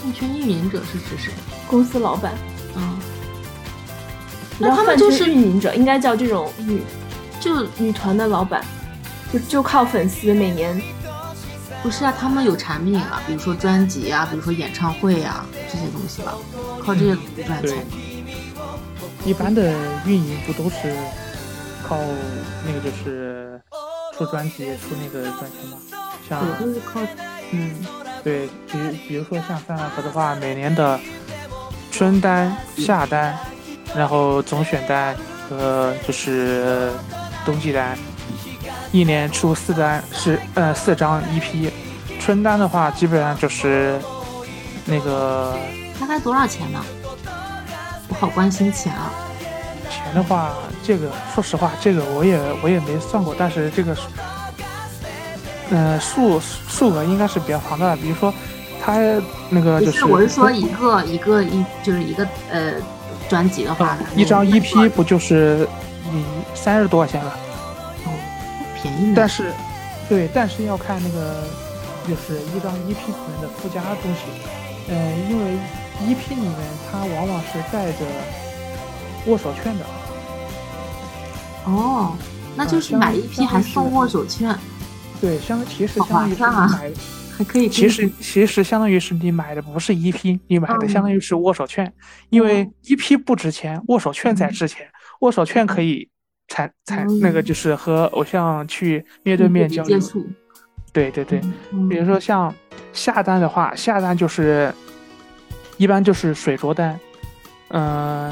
[0.00, 1.32] 饭圈运营者是指谁？
[1.66, 2.32] 公司老板。
[2.76, 2.96] 嗯。
[4.60, 6.80] 那他们就是运营者，应该叫这种女，
[7.40, 8.64] 就女团的老板，
[9.32, 10.80] 就就靠粉丝每年。
[11.82, 16.32] 不是啊，他们有产品啊，比如说专辑啊，比如说演唱会啊这些东西吧，
[16.80, 17.84] 靠这些赚钱。
[19.24, 19.74] 一般的
[20.06, 20.94] 运营不都是
[21.82, 21.98] 靠
[22.64, 23.60] 那个就是
[24.16, 25.78] 出专辑出那个赚钱吗？
[26.28, 27.00] 像，就是靠，
[27.50, 27.70] 嗯，
[28.22, 30.98] 对，比比如说像三万盒的话，每年的
[31.90, 33.38] 春单、夏单，
[33.94, 35.14] 然后总选单
[35.48, 36.90] 和就是
[37.44, 37.96] 冬季单，
[38.92, 41.70] 一年出四单是呃四张 EP。
[42.18, 44.00] 春单的话，基本上就是
[44.86, 45.54] 那个
[46.00, 46.82] 大概多少钱呢？
[48.08, 49.12] 我好关心钱啊！
[49.90, 53.94] 钱的话，这个说实话，这个我也我也没算过，但是这个。
[55.70, 57.96] 嗯，数数额应该是比较庞大的。
[57.96, 58.32] 比如说，
[58.84, 58.98] 它
[59.48, 62.74] 那个就是，我是说一个一个一就是一个呃
[63.28, 65.66] 专辑的话，一张 EP 不就是
[66.12, 66.24] 你
[66.54, 67.32] 三十多块钱了？
[68.04, 68.10] 哦，
[68.80, 69.12] 便宜。
[69.16, 69.52] 但是，
[70.08, 71.44] 对，但是要看那个
[72.06, 74.20] 就是一张 EP 里面的附加东西。
[74.88, 75.52] 嗯，因为
[76.02, 76.54] EP 里面
[76.92, 78.04] 它往往是带着
[79.26, 79.84] 握手券的。
[81.64, 82.12] 哦，
[82.54, 84.54] 那就是买 EP 还送握手券。
[85.24, 86.92] 对，相其实相当于是买，
[87.38, 87.66] 还可以。
[87.66, 91.90] 其实其实相当于是你买的不是一批，你买的相当于是握手券，
[92.28, 94.86] 因为一批不值钱，握手券才值钱。
[95.20, 96.06] 握手券可以
[96.48, 99.98] 才才那个就是和偶像去面对面交流。
[100.92, 101.40] 对对对，
[101.88, 102.54] 比如说像
[102.92, 104.70] 下单的话，下单就是
[105.78, 107.00] 一般就是水着单，
[107.68, 108.30] 嗯，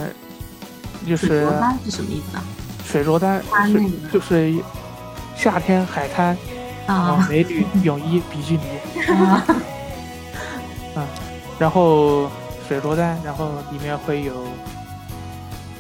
[1.09, 2.45] 就是水着单是什么意思啊？
[2.85, 3.81] 水着单是
[4.13, 4.55] 就是
[5.35, 6.37] 夏天海滩。
[6.87, 8.63] 啊，美女 泳衣比基尼，
[10.95, 11.07] 啊，
[11.59, 12.29] 然后
[12.67, 14.45] 水罗丹，然后里面会有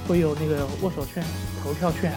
[0.06, 1.22] 会有那个握手券、
[1.62, 2.12] 投票券，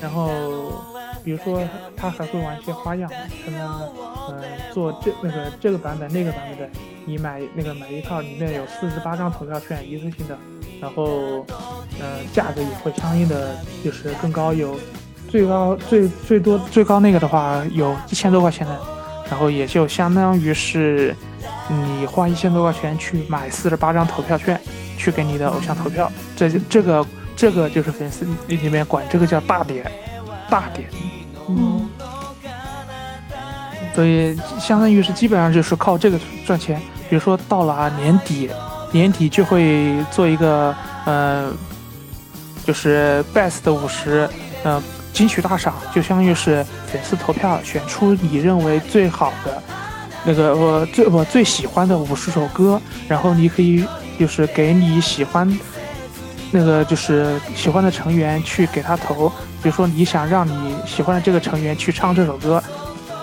[0.00, 0.84] 然后
[1.22, 1.62] 比如说
[1.96, 3.10] 他还会玩一些花样，
[3.44, 3.88] 什么
[4.30, 4.42] 嗯
[4.72, 6.68] 做这那个这个版本那个版本的，
[7.04, 10.36] 你买那个买一套里面有四十八张投票券一次性的，
[10.80, 11.46] 然后
[12.00, 14.76] 呃价格也会相应的就是更高有。
[15.30, 18.76] 最高最最多最高那个的话有一千多块钱的，
[19.30, 21.14] 然后也就相当于是
[21.68, 24.60] 你花一千多块钱去买四十八张投票券，
[24.98, 26.10] 去给你的偶像投票。
[26.36, 29.90] 这这个这个就是粉丝里面管这个叫大点，
[30.50, 30.88] 大点。
[31.48, 31.88] 嗯，
[33.94, 36.80] 所以相当于是基本上就是靠这个赚钱。
[37.08, 38.50] 比如说到了年底，
[38.92, 41.52] 年底就会做一个呃，
[42.64, 44.28] 就是 best 五十，
[44.64, 44.80] 嗯，
[45.12, 49.62] 金曲大赏，就相当于是粉丝投票选出你认为最好的
[50.24, 53.84] 那个我最我最喜欢的五十首歌，然后你可以
[54.18, 55.58] 就是给你喜欢。
[56.52, 59.28] 那个就是喜欢的成员去给他投，
[59.62, 62.60] 比如说你想让你喜欢的这个成员去唱这首歌，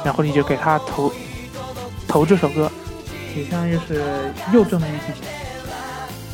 [0.02, 1.12] 然后你就给他投
[2.08, 2.72] 投这首歌，
[3.36, 4.02] 也相当于是
[4.54, 5.16] 又挣了一笔钱。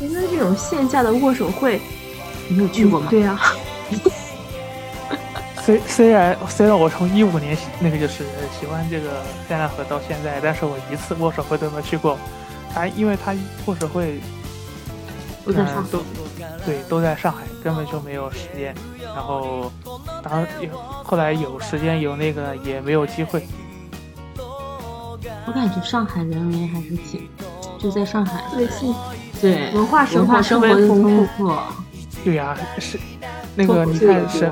[0.02, 1.80] 哎，那这种线下的握手会，
[2.46, 3.08] 你有去过吗？
[3.10, 3.40] 对呀。
[5.64, 8.24] 虽虽然虽然我从一五年那个就是
[8.58, 12.18] 喜欢这个塞纳河到现在，但是我一次握手会都没去过。
[12.72, 13.34] 他因为他
[13.66, 14.20] 握手会。
[15.46, 16.02] 都在上都
[16.64, 18.74] 对，都在上海，根本就没有时间。
[19.14, 19.70] 然后，
[20.22, 20.70] 当有
[21.04, 23.46] 后来有时间有那个也没有机会。
[24.38, 27.28] 我感觉上海人民还是挺
[27.78, 28.94] 就在上海，对，幸
[29.38, 31.54] 对文化生活生活丰富。
[32.24, 32.98] 对呀，是
[33.54, 34.50] 那个你看是，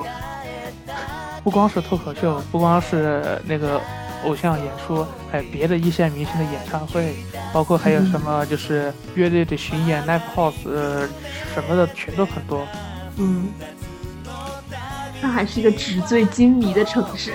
[1.42, 3.80] 不光是脱口秀，不光是那个。
[4.24, 7.12] 偶像演出，还有别的一线明星的演唱会，
[7.52, 11.08] 包括还有什么就是乐队的巡演、live house，呃，
[11.52, 12.64] 什么的全都很多。
[13.16, 13.48] 嗯，
[15.20, 17.32] 上海是一个纸醉金迷的城市。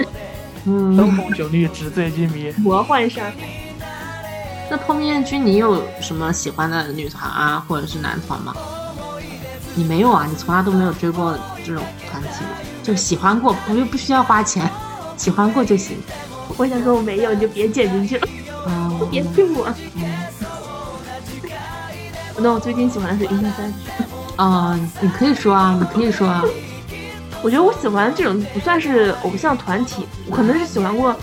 [0.64, 3.34] 嗯，灯红酒绿，纸醉金迷，魔幻上海。
[4.70, 8.56] 那泡面君，你有什么喜欢的女团啊，或者是男团吗？
[9.76, 10.26] 你没有啊？
[10.26, 12.52] 你从来都没有追过这种团体吗？
[12.88, 14.72] 就喜欢过，我又不需要花钱，
[15.18, 15.98] 喜欢过就行。
[16.56, 18.28] 我想说我没有，你就别剪进去了，
[19.12, 19.68] 别骗我。
[22.40, 23.74] 那我最近喜欢的是英雄三。
[24.38, 26.42] 啊，你可以说啊，你可以说啊。
[27.44, 31.14] 我觉得我喜欢这种不算是偶像团体，我可能是喜欢过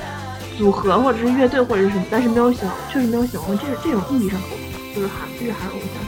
[0.58, 6.04] 组合或者是乐队或者是什么，但是没有喜欢，确实没有喜欢过这这种意义上的偶像，就是韩日韩偶像。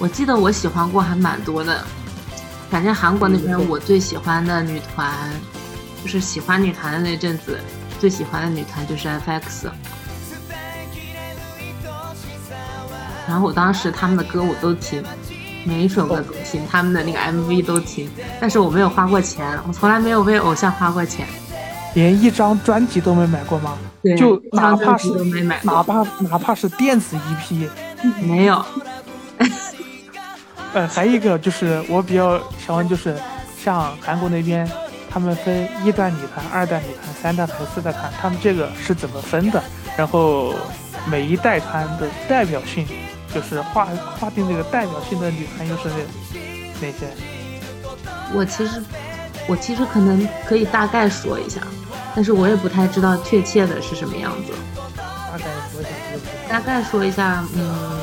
[0.00, 1.84] 我记得我喜欢过还蛮多的，
[2.70, 5.12] 反正韩国那边我最喜欢的女团。
[6.02, 7.58] 就是喜欢女团的那阵子，
[7.98, 9.70] 最喜欢的女团就是 F.X。
[13.26, 15.02] 然后我当时他们的歌我都听，
[15.64, 18.10] 每一首歌都听，他们的那个 MV 都听。
[18.38, 21.26] 但是我没有花过钱，我从来没有为偶像花过钱，
[21.94, 23.78] 连一张专辑都没买过吗？
[24.02, 25.08] 对就哪怕是
[25.62, 27.66] 哪怕哪怕是电子 EP，
[28.20, 28.62] 没有。
[30.74, 33.16] 呃，还有一个就是我比较喜欢，就是
[33.58, 34.68] 像韩国那边。
[35.14, 39.62] 他们分一代女团、二代女团、三代团、四代团，他们这个是怎么分的？
[39.96, 40.52] 然后
[41.06, 42.84] 每一代团的代表性，
[43.32, 43.86] 就是划
[44.18, 45.88] 划定这个代表性的女团又是
[46.80, 47.06] 哪些？
[48.34, 48.82] 我其实
[49.46, 51.60] 我其实可能可以大概说一下，
[52.12, 54.52] 但是我也不太知道确切的是什么样子。
[55.30, 55.90] 大概说一下。
[56.48, 58.00] 大概说一下，嗯，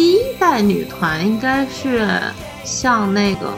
[0.00, 2.08] 第一代女团应该是
[2.64, 3.48] 像那个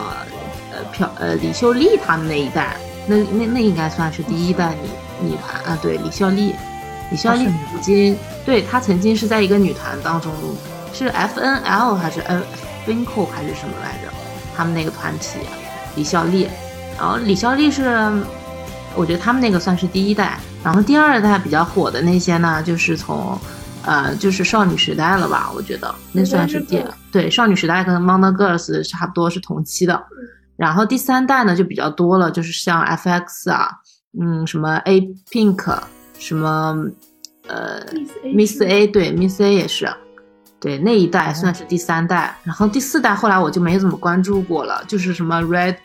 [0.72, 0.82] 呃。
[0.92, 2.76] 朴呃李秀丽他们那一代，
[3.06, 4.74] 那那那应该算是第一代
[5.20, 5.78] 女女团啊。
[5.80, 6.52] 对，李秀丽，
[7.12, 10.32] 李秀丽曾经对她曾经是在一个女团当中，
[10.92, 12.42] 是 F N L 还是 F
[12.86, 14.12] i n c o 还是什么来着？
[14.56, 15.38] 他们那个团体，
[15.94, 16.48] 李秀丽。
[16.98, 18.10] 然后李秀丽是，
[18.96, 20.36] 我觉得他们那个算是第一代。
[20.64, 23.38] 然后第二代比较火的那些呢，就是从
[23.84, 25.50] 呃就是少女时代了吧？
[25.54, 30.02] 我觉得那算是第对少女时代跟 m o n d e Girls 差不多是同期的。
[30.56, 33.68] 然后第三代呢就比较多了，就是像 F.X 啊，
[34.20, 35.78] 嗯，什么 A Pink，
[36.18, 36.76] 什么
[37.48, 37.80] 呃
[38.24, 39.92] Miss A，对 Miss A 也是，
[40.60, 42.36] 对那一代算是第三代。
[42.44, 45.76] 然后第四代后来我就没怎么关注过了，就是什么 Red，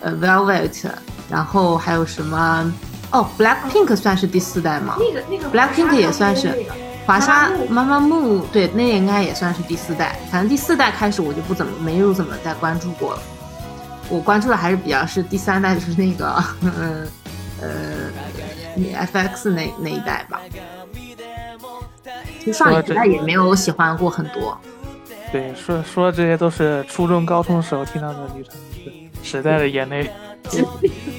[0.00, 0.90] 呃 Velvet，
[1.30, 2.70] 然后还有什么
[3.12, 4.96] 哦 Black Pink 算是第四代吗？
[4.98, 6.48] 那个那个 Black Pink 也算是
[7.06, 10.18] 华沙妈妈木，对，那应该也算是第四代。
[10.30, 13.22] 反正第四代开始我就不怎么没有怎么再关注过了。
[14.08, 17.06] 我关注的还是比较是第三代，就是那个，嗯，
[17.62, 20.40] 呃，FX 那那一代吧。
[22.44, 24.58] 就上一代也没有喜欢过很多。
[25.32, 28.56] 对，说说这些都是初中、高中时候听到的女团，
[29.22, 30.10] 时代的眼泪。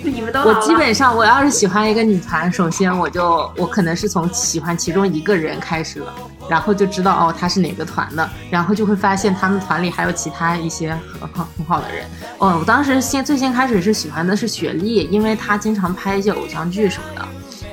[0.04, 6.14] 你们都我基本上，我要是喜欢一个女团，首先我就我可能是从喜欢其中一个人开始了，
[6.50, 12.06] 然后就知道哦她是哪个团的，然后就会发现他们团里还有其他一些很好很好的人。
[12.38, 17.28] 哦，我当时先最先开始是喜欢的是雪莉，因为她经常拍一些偶像剧什么的，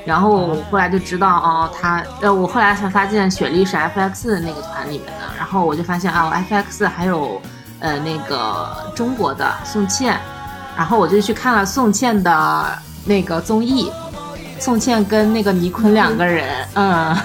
[0.05, 7.41] 然后我后来就知道哦她呃我后来才发现雪莉是 F X 的那个团里面的，然后我就发现啊 F X 还有。
[7.81, 10.17] 呃那个中国的宋茜，
[10.75, 13.91] 然后我就去看了宋茜的那个综艺，
[14.59, 17.15] 宋茜跟那个倪坤两个人，嗯，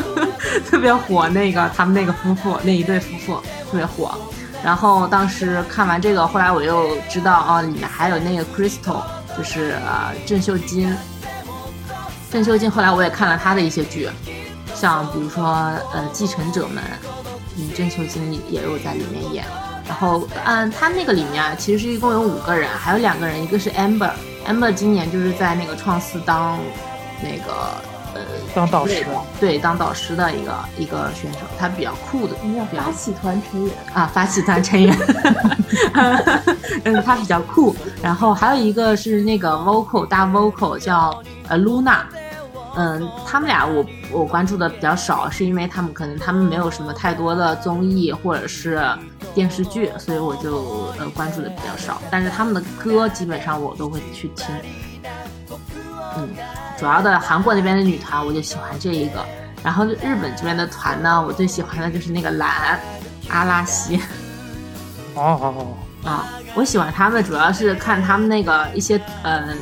[0.68, 3.34] 特别火，那个他们那个夫妇那一对夫妇
[3.70, 4.16] 特别火。
[4.64, 9.02] 然后当时看完这个，后来我又知道哦，里面还有那个 Crystal，
[9.36, 10.96] 就是呃郑秀晶。
[12.30, 14.08] 郑秀晶后来我也看了她的一些剧，
[14.74, 15.44] 像比如说
[15.92, 16.82] 呃继承者们，
[17.56, 19.44] 嗯郑秀晶也有在里面演。
[19.88, 26.58] 然后嗯他那个里面啊，其实是一共有五个人，还有两个人，一个是 Amber，Amber 今年就是在那个创四当
[27.22, 27.80] 那个
[28.14, 28.20] 呃
[28.54, 29.06] 当导师，
[29.38, 34.96] 对，当导师的一个一个选手，他比较酷的，比较发起团成员啊，发起团成员，
[36.84, 37.74] 嗯， 他比较酷。
[38.02, 42.00] 然后还有一个是那个 vocal 大 vocal 叫呃 Luna。
[42.78, 48.86] 嗯，他们俩我我关注的比较少，是因为他们可能他们没有什么太多的综艺或者是
[49.34, 52.02] 电视剧，所以我就呃关注的比较少。
[52.10, 54.54] 但是他们的歌基本上我都会去听。
[56.18, 56.28] 嗯，
[56.78, 59.24] 主要的韩国那边的女团我就喜欢这一个，
[59.64, 62.78] 然后日本这边的团呢，我最喜欢的就是那个蓝
[63.30, 63.96] 阿拉西。
[65.14, 65.66] 哦哦哦。
[66.10, 69.56] 啊，我喜欢他们主要是看他们那个一些嗯呃。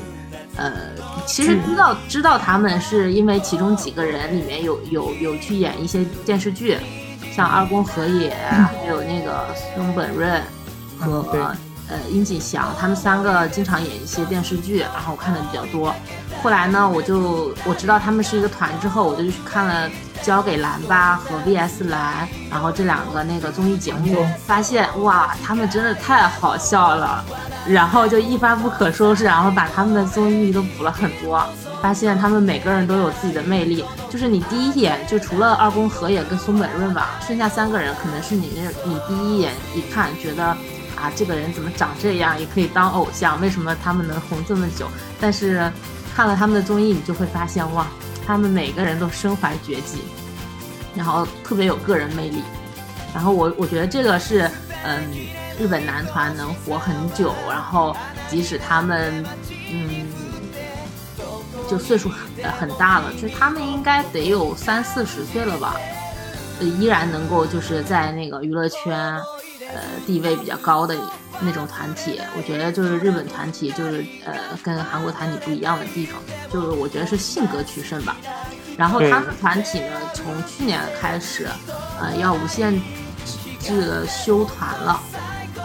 [1.27, 6.79] 其实知道知道他们是因为其中几个人里面有有有去演一些电视剧，
[7.35, 10.43] 像二宫和也，还有那个松本润
[10.99, 11.23] 和
[11.89, 15.95] 呃殷景祥，他们三个经常演一些电视剧，然后我看的比较多。
[16.43, 19.91] 后来呢，我就我知道他们是一个团之后，我就去看了。
[20.23, 27.23] 交给蓝吧和 VS 蓝，然后这两个那个综艺节目，发现哇，他们真的太好笑了，
[27.67, 31.47] 然后就一发不可收拾，然后把他们的综艺都补了很多，
[31.83, 33.85] 发现他们每个人都有自己的魅力。
[34.09, 40.57] 就是你第一眼就除了二宫和也跟松本润吧，剩下三个人可能是你那你第一眼一看觉得
[41.05, 44.89] 啊，这个人怎么长这样，也可以当偶像，为什么他们能红这么久？
[45.21, 45.71] 但是
[46.17, 47.87] 看了他们的综艺，你就会发现哇。
[48.27, 49.99] 他们每个人都身怀绝技，
[50.95, 52.43] 然后特别有个人魅力，
[53.13, 54.51] 然后我我觉得这个是，
[54.83, 55.05] 嗯，
[55.61, 57.95] 日本男团能活很久，然后
[58.31, 59.23] 即使他们，
[59.71, 60.07] 嗯，
[61.69, 65.77] 就岁数很很大了，就他们应该得有三四十岁了吧，
[66.63, 69.21] 依然能够就是在那个娱乐圈，
[69.69, 70.97] 呃，地位比较高的。
[71.41, 78.17] 那种团体，我觉得就是日本团体，就是呃，跟韩国团体不一样的地方，就是我觉得是性格取胜吧。
[78.79, 81.49] 然后他们团体呢，从去年开始，
[82.01, 82.81] 呃，要无限
[83.59, 85.03] 制的休团了。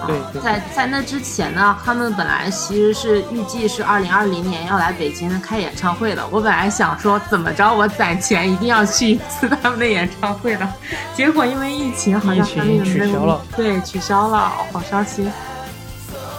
[0.07, 0.41] 对。
[0.41, 6.25] 在在那之前呢，他们本来其实是预计是二零二零年要来北京开演唱会的。
[6.29, 10.67] 我本来想说，怎么着我攒钱一定要去一次他们的演唱会的，
[11.15, 13.41] 结果因为疫情，好像他们取消了。
[13.55, 15.31] 对，取消了，好伤心。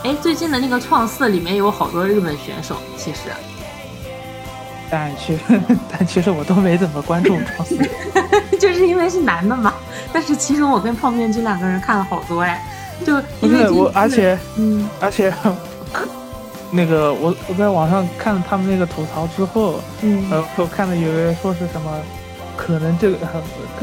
[0.03, 3.31] 哎，最近的那个创四里面有好多日本选手，其实，
[4.91, 5.61] 但其实
[5.93, 7.77] 但其实我都没怎么关注创四，
[8.59, 9.75] 就是因为是男的嘛。
[10.13, 12.65] 但是其实我跟泡面君两个人看了好多哎，
[13.05, 15.33] 就不是我而且嗯而且
[16.73, 22.01] 那个我我在网上看了他们那个吐槽之后，嗯呃我看到有人说是什么，
[22.57, 23.17] 可能这个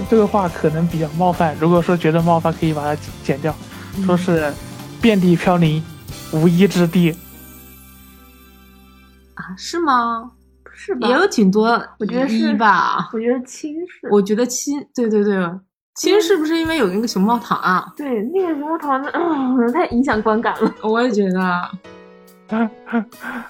[0.10, 3.54] 这个话可能比较冒犯，如果说觉得冒犯可以把它剪掉，
[4.06, 4.54] 说是
[5.02, 5.84] 遍地飘零。
[6.34, 7.16] 无一之地
[9.36, 9.56] 啊？
[9.58, 10.30] 是吗？
[10.74, 11.08] 是吧？
[11.08, 13.10] 也有挺多，我觉得是吧？
[13.14, 15.38] 我觉得亲是，我觉得亲，对对对，
[15.98, 17.92] 亲是不是因为有那个熊猫糖啊？
[17.98, 20.72] 对，那个熊猫糖，嗯，太影响观感了。
[20.84, 21.70] 我也觉得。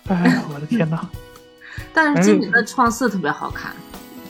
[0.08, 1.06] 哎，我的天哪！
[1.93, 3.72] 但是今年的创四特别好看，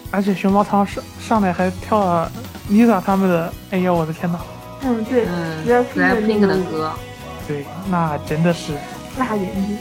[0.09, 2.31] 而且熊猫糖上上来还跳了
[2.71, 4.39] Lisa 他们的，哎呀，我的天哪！
[4.81, 5.63] 嗯，对，嗯
[5.95, 6.91] ，Blackpink 的歌。
[7.47, 8.73] 对，那真的是
[9.19, 9.77] 辣眼睛。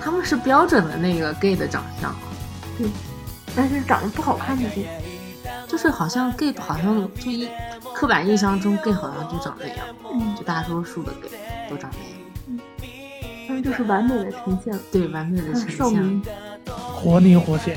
[0.00, 2.14] 他们是标准的那个 gay 的长相，
[2.76, 2.88] 对，
[3.56, 4.86] 但是长得不好看的 gay，
[5.66, 7.48] 就是好像 gay 好像就一
[7.94, 9.78] 刻板印象中 gay 好像就长那样，
[10.12, 11.30] 嗯，就大多数的 gay
[11.68, 12.60] 都长那样，嗯，
[13.46, 16.22] 他们就是完美的呈现，对，完美的呈现，
[16.66, 17.76] 活灵活现。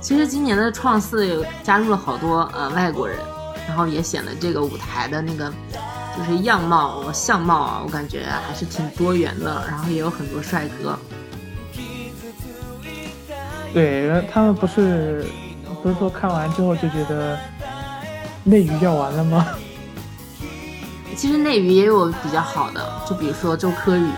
[0.00, 3.18] 其实今年的创四有加入了好多呃外国人，
[3.68, 5.52] 然后也显得这个舞台的那个
[6.16, 9.62] 就是样貌、相貌啊，我感觉还是挺多元的。
[9.68, 10.98] 然后也有很多帅哥。
[13.72, 15.24] 对，他们不是
[15.82, 17.38] 不是说看完之后就觉得
[18.44, 19.46] 内娱要完了吗？
[21.16, 24.08] 其实内娱也有比较好的，就比如说周柯宇，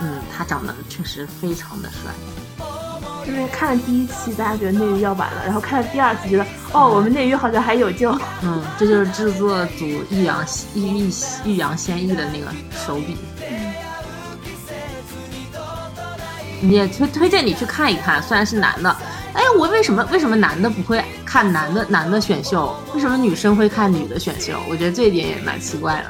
[0.00, 2.10] 嗯，他长得确实非常的帅。
[3.26, 8.10] 就是看了第一期，大家觉得内娱要完了，然后看了第二期，觉得哦，我们内娱好像还有救。
[8.42, 11.08] 嗯，这就是制作组易烊易易
[11.44, 12.46] 易烊千玺的那个
[12.86, 13.16] 手笔。
[16.70, 18.96] 也推推荐你去看一看，虽然是男的，
[19.32, 22.74] 哎，我为什么为什么男的不会看男的男的选秀？
[22.94, 24.52] 为什么女生会看女的选秀？
[24.68, 26.04] 我觉得这一点也蛮奇怪的。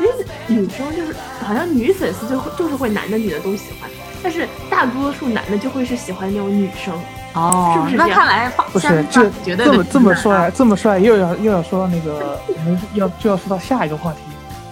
[0.00, 0.12] 因为
[0.48, 3.88] 女生就是好像女粉丝就会就是会男的女的都喜欢，
[4.22, 6.92] 但是大多数男的就会是喜欢那种女生。
[7.34, 14.18] 哦，是不是那看来不是这绝对这么这么说来这么说来又要又要说到那个我们要就要说到下一个话题，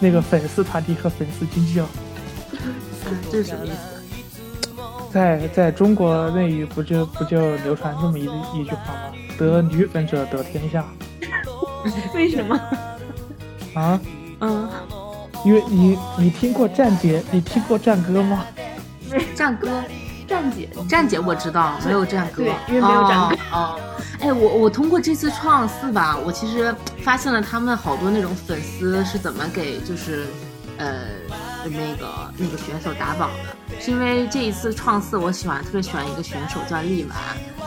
[0.01, 1.89] 那个粉丝团体和粉丝经济了。
[3.31, 3.92] 这是什么意思？
[5.13, 9.13] 在在中国内娱不就不就流传这么一一句话吗？
[9.39, 10.85] 得女粉者得天下。
[12.15, 12.59] 为什么？
[13.75, 14.01] 啊？
[14.41, 14.69] 嗯，
[15.45, 18.45] 因为你你听过战姐，你听过战哥吗？
[19.35, 19.69] 战歌，
[20.27, 23.77] 站姐，站姐我知道，没有战哥，对因为没有战歌哦。
[23.77, 23.81] 哦
[24.21, 30.27] 哎，我我通过这次创四吧，我其实发现了他们好多那种粉丝是怎么给就是，
[30.79, 31.01] 呃，
[31.65, 37.19] 那个那个选手打榜的，是因为这一次创四，我喜欢特别喜欢一个选手叫力丸，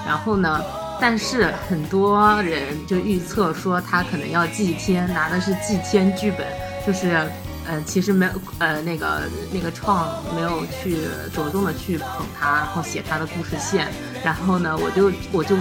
[0.05, 0.61] 然后呢。
[0.97, 6.47] 但是很多人就预测说他可能要祭天，拿的是祭天剧本，
[6.87, 7.29] 就是
[7.67, 10.99] 呃，其实没有呃那个那个创没有去
[11.33, 13.89] 着重的去捧他，然后写他的故事线，
[14.23, 15.57] 然后呢，我就我就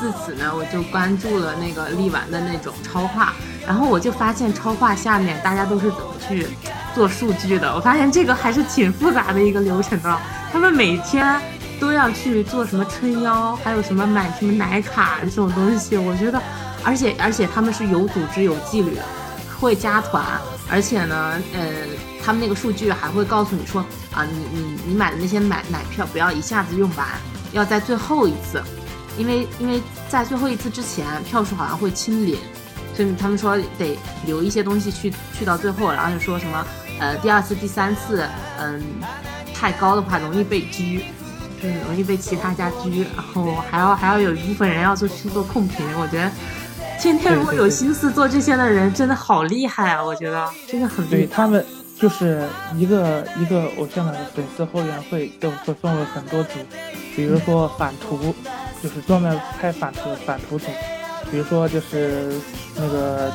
[0.00, 6.48] 自此呢，我就关注了那个力丸的那种超话，然后我就发现超话下面大家都是怎么去
[6.94, 10.18] 做数据的，我发现这个还是挺复杂的一个流程的，
[10.52, 11.40] 他们每天。
[11.80, 16.40] 都要去做什么撑腰，还有什么买什么奶卡这种东西，我觉得，
[16.84, 19.02] 而且而且他们是有组织有纪律的，
[19.58, 20.24] 会加团，
[20.70, 21.60] 而且呢，呃，
[22.24, 27.04] 他们那个数据还会告诉你说啊，你你你买的那些买奶票不要一下子用完，
[27.50, 28.62] 要在最后一次，
[29.18, 32.38] 因为因为在最后一次之前票数好像会清零，
[32.94, 36.64] 所以他们说得留一些东西去去到最后，然后就说什么
[37.02, 38.24] 呃第二次第三次
[38.60, 38.80] 嗯
[39.52, 41.04] 太高的话容易被拘。
[41.64, 45.86] 嗯，容易被其他家狙，然后还要还要有一部分人要做去做控评。
[46.00, 46.28] 我觉得
[47.00, 50.02] 天天如果有心思做这些的人，真的好厉害啊！
[50.02, 51.16] 我觉得真的很厉害。
[51.18, 51.64] 对他们
[51.96, 56.58] 就是一个一个偶像的粉丝后援会都会分为很多组，
[57.14, 58.34] 比如说反图，
[58.82, 60.66] 就是专门拍反图反图组；
[61.30, 62.40] 比如说就是
[62.74, 63.32] 那个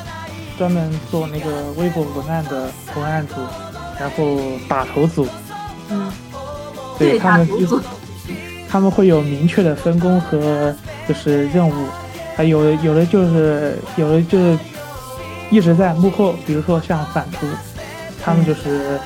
[0.58, 3.34] 专门做那个微博文案的文案组，
[3.98, 4.36] 然后
[4.68, 5.26] 打头组。
[5.88, 6.12] 嗯，
[6.98, 7.48] 对他们。
[8.70, 10.76] 他们会有明确的分工和
[11.08, 11.72] 就是任务，
[12.36, 14.58] 还有的有的就是有的就是
[15.50, 17.46] 一直在幕后，比如说像反图，
[18.22, 19.00] 他们就是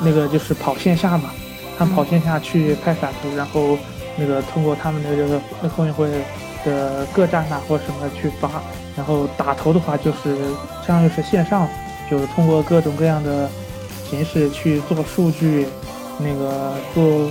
[0.00, 1.30] 那个就是跑线下嘛，
[1.76, 3.76] 他们跑线下去拍反图，然后
[4.16, 6.08] 那个通过他们的这个后面会
[6.66, 8.50] 的各站呐或什么去发，
[8.94, 10.36] 然后打头的话就是
[10.86, 11.66] 相当于是线上，
[12.10, 13.48] 就是通过各种各样的
[14.10, 15.66] 形式去做数据，
[16.18, 17.30] 那个做。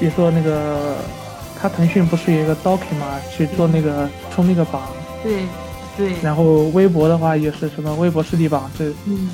[0.00, 0.96] 比如说那个，
[1.62, 4.82] 他腾讯不是有一个 Doki 嘛，去做那个冲那个榜，
[5.22, 5.46] 对
[5.96, 9.30] 对，然后微博的话也是什么微博势力榜，这嗯，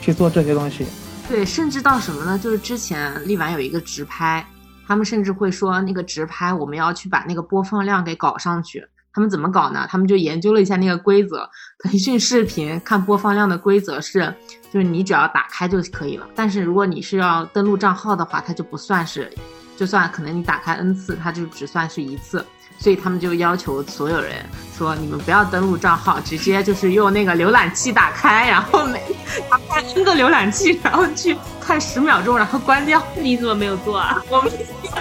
[0.00, 0.86] 去做这些东西。
[1.28, 2.40] 对，甚至到什么呢？
[2.42, 4.44] 就是之前力丸有一个直拍，
[4.88, 8.84] 他们甚至会说那个直拍我们要去把那个播放量给搞上去。
[9.12, 9.86] 他们怎么搞呢？
[9.90, 11.48] 他们就研究了一下那个规则，
[11.80, 14.34] 腾讯视频看播放量的规则是，
[14.70, 19.30] 就是你只要打开就可以了，但是如果你是要登录账号的话，它就不算是。
[19.76, 22.44] 就算可能你打开 n 次，它就只算是一次，
[22.78, 24.34] 所以他们就要求所有人
[24.76, 29.02] 说，你们不要登录账号，直接就是用那个浏览器打开，然后每
[29.50, 33.02] 打开 n 个浏览器，然后去看十秒钟，然后关掉。
[33.16, 34.22] 你怎么没有做啊？
[34.30, 34.50] 我没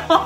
[0.10, 0.22] 有，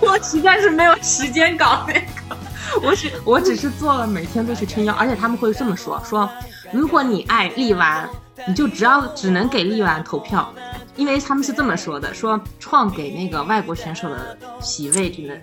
[0.00, 2.36] 我实在是没有时间搞那个，
[2.82, 6.28] 我只我只是做了每天都去撑腰，而且他们会这么说，说
[6.72, 8.08] 如果你爱力丸，
[8.46, 10.52] 你就只要只能给力丸投票。
[10.96, 15.40] 因为他们是这么说的，说创给那个外国选手的席位只能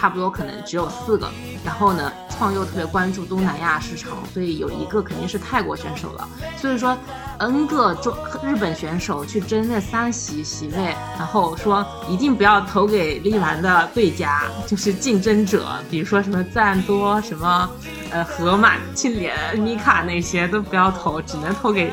[0.00, 1.28] 差不多可能只有四个，
[1.62, 6.26] 然后呢，创又特别关注东南亚市场，所以有一个肯定是泰国选手了。
[6.56, 6.96] 所以说
[7.38, 17.70] ，N 个中日本选手去争那三席席位，然后说一定不要投给力丸的对家，就是竞争者，比如说什么赞多、什么
[18.10, 21.92] 呃河马、庆联、米卡那些都不要投，只能投给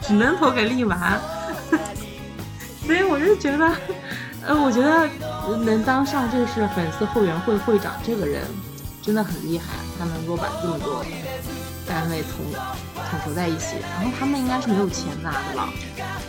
[0.00, 1.20] 只能投给力丸。
[2.86, 3.68] 所以我就觉得，
[4.46, 5.08] 呃，我觉得
[5.64, 8.42] 能当上这是粉丝后援会会长这个人，
[9.00, 9.66] 真的很厉害。
[9.98, 11.04] 他能够把这么多
[11.86, 12.44] 单位统
[13.10, 15.68] 统筹在一起，然后他们应该是没有钱拿的吧？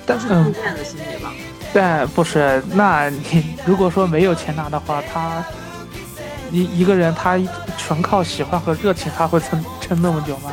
[0.05, 1.31] 但是自愿的行为吧？
[1.73, 5.43] 但不是，那你如果说没有钱拿的话，他
[6.51, 7.39] 一一个人他
[7.79, 10.51] 纯靠喜欢和热情，他会撑撑那么久吗？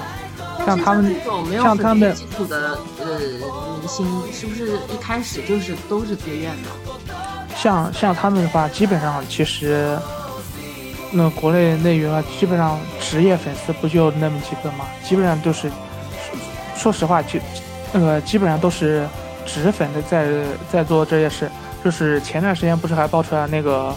[0.65, 1.17] 像他们
[1.53, 6.71] 像他们基础的呃明星，是不是一开始就是都是自愿的？
[7.61, 9.99] 像像他们的话，基本上其实
[11.13, 14.87] 那国内内娱啊，基本上职业粉丝不就那么几个嘛？
[15.05, 15.71] 基本上都是
[16.75, 17.39] 说实话，就
[17.93, 19.07] 那个基本上都是
[19.45, 20.27] 纸粉的在
[20.73, 21.51] 在做这些事。
[21.85, 23.95] 就是前段时间不是还爆出来那个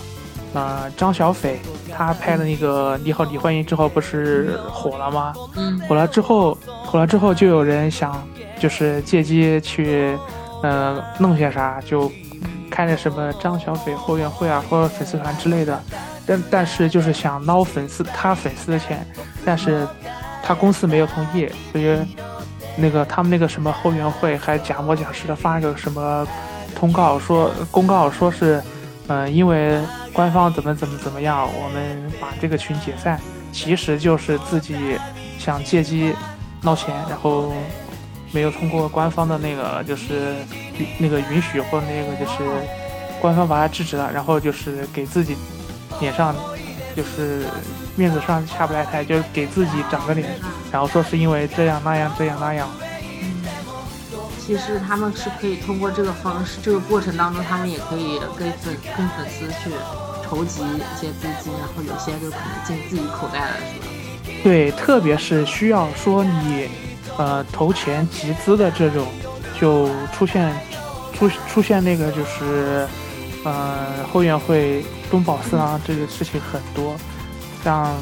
[0.53, 1.59] 呃张小斐。
[1.95, 5.34] 他拍的那个《你好，李焕英》之后不是火了吗？
[5.55, 8.28] 嗯，火了之后，火了之后就有人想，
[8.59, 10.18] 就是借机去，
[10.64, 12.11] 呃，弄些啥，就
[12.74, 15.80] 开那什么张小斐后援会啊，或者粉丝团之类的。
[16.26, 19.05] 但但是就是想捞粉丝他粉丝的钱，
[19.45, 19.88] 但是
[20.41, 21.99] 他公司没有同意，所以
[22.76, 26.28] 那个他们那个什么后援会还假模假式的发个什么
[26.76, 28.59] 通告说公告说是，
[29.07, 29.80] 嗯，因为。
[30.13, 31.49] 官方怎么怎么怎么样？
[31.59, 33.19] 我们把这个群解散，
[33.51, 34.95] 其实就是自己
[35.39, 36.13] 想借机
[36.61, 37.51] 捞钱，然后
[38.34, 40.36] 没有通过官方的那个就是
[40.98, 42.50] 那个允许或那个就是
[43.22, 45.38] 官方把他制止了，然后就是给自己
[46.02, 46.36] 脸上
[46.96, 47.46] 就是
[47.96, 50.28] 面子上下不来台，就是给自己长个脸，
[50.72, 52.68] 然后说是因为这样那样这样那样。
[54.46, 59.74] 其实他们是可以通过这个方式，这个过程当中，他们也可以跟粉跟粉丝去
[60.22, 63.86] 筹集一些资金，然后有些就可能进自己口袋了，是吧？
[64.44, 66.68] 对，特别是需要说你，
[67.18, 69.07] 呃，投钱集资的这种，
[69.59, 70.53] 就出现
[71.14, 72.88] 出出现那个就是，
[73.43, 76.95] 呃，后援会东宝四郎这个事情很多，
[77.64, 77.93] 像，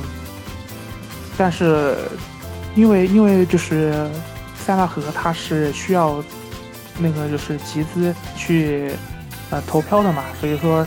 [1.38, 1.98] 但是
[2.76, 4.10] 因为因为就是。
[4.64, 6.24] 塞纳河它是需要
[7.00, 8.92] 那个就是集资去
[9.50, 10.86] 呃投票的嘛，所以说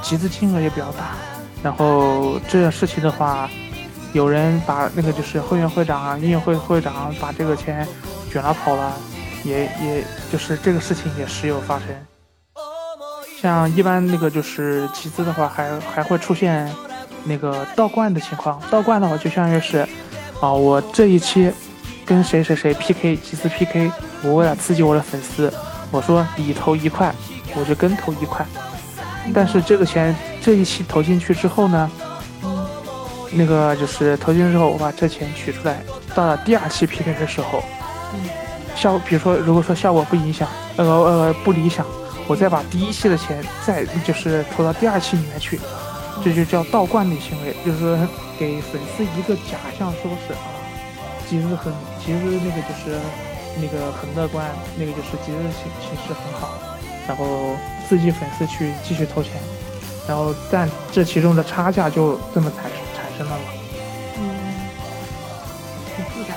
[0.00, 1.16] 集资金额也比较大。
[1.60, 3.50] 然后这件事情的话，
[4.12, 7.86] 有人把那个就是会员会长啊、音乐会会长把这个钱
[8.30, 8.94] 卷了跑了，
[9.44, 11.88] 也也就是这个事情也时有发生。
[13.40, 16.68] 像一般那个就是集资的话，还还会出现
[17.24, 18.60] 那个倒灌的情况。
[18.70, 19.86] 倒灌的话，就相当于是
[20.40, 21.52] 啊，我这一期。
[22.06, 23.92] 跟谁谁谁 PK 几次 PK，
[24.22, 25.52] 我为了刺激我的粉丝，
[25.90, 27.14] 我说你投一块，
[27.54, 28.46] 我就跟投一块。
[29.34, 31.90] 但是这个钱这一期投进去之后呢，
[33.32, 35.82] 那个就是投进去之后，我把这钱取出来，
[36.14, 37.62] 到了第二期 PK 的时候，
[38.74, 41.84] 效比如说如果说效果不影响，呃呃不理想，
[42.26, 45.60] 我再把第一期的钱再就是投到第二期里面去，
[46.24, 47.98] 这就叫倒灌的行为，就是
[48.38, 50.38] 给粉丝一个假象，说是啊。
[51.28, 51.72] 其实很，
[52.02, 52.98] 其实那个就是
[53.60, 54.46] 那个很乐观，
[54.78, 56.54] 那个就是其实形形势很好，
[57.06, 57.54] 然后
[57.86, 59.32] 刺激粉丝去继续投钱，
[60.08, 62.70] 然后但这其中的差价就这么产
[63.18, 63.48] 产生了嘛。
[64.18, 64.22] 嗯，
[65.96, 66.34] 挺复杂。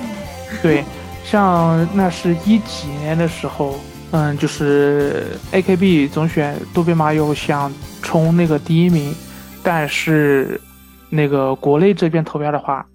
[0.62, 0.84] 对，
[1.24, 3.74] 像那是一几年的时候，
[4.10, 7.72] 嗯，就是 AKB 总选渡边麻友想
[8.02, 9.14] 冲那个第一名，
[9.62, 10.60] 但是
[11.08, 12.86] 那个国内这边投票的话。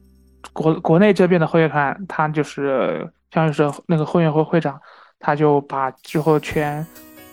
[0.51, 4.79] 国国内这边的会员团，他就是相当于是那个后援会会长，
[5.19, 6.85] 他就把之后全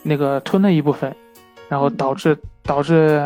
[0.03, 1.15] 那个吞了一部分，
[1.69, 3.21] 然后导致导致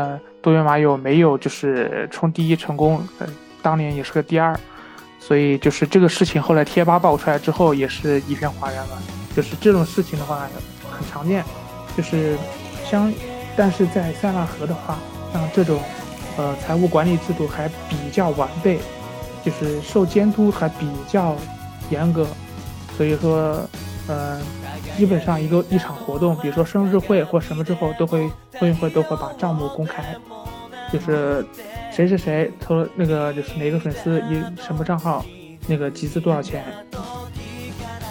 [0.45, 3.03] 多元马友没有就是冲第一成功，
[3.63, 4.55] 当年也是个第二，
[5.19, 9.03] 所以就是这个事情后来贴吧爆出来之后也是一片哗然了，
[9.35, 10.47] 就是这种事情的话
[10.91, 11.43] 很常见，
[11.97, 12.37] 就是
[12.85, 13.11] 相
[13.57, 14.99] 但是在塞纳河的话，
[15.33, 15.81] 像这种
[16.37, 18.79] 呃财务管理制度还比较完备。
[19.45, 21.37] 就是受监督还比较
[21.91, 22.27] 严格，
[22.97, 23.61] 所以说，
[24.09, 24.41] 嗯，
[24.97, 30.17] 基本上一个一场活动，比如说生日会或什么之后，都会会员会都会把账目公开，
[30.93, 31.45] 就是
[31.93, 35.25] 谁谁谁投那个就是哪个粉丝以什么账号
[35.67, 36.65] 那个集资多少钱，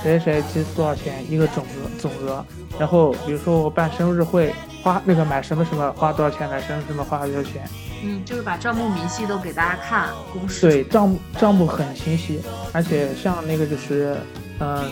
[0.02, 2.44] 谁谁谁集资多少钱一个总额总额，
[2.78, 7.62] 然后比如说我办生日会花那个买什么什么花多少钱，买什么什么花多少钱。
[8.06, 10.68] 嗯，就是把账目明细都给大家看，公示。
[10.68, 12.42] 对，账账目很清晰，
[12.74, 14.18] 而且像那个就是，
[14.60, 14.92] 嗯，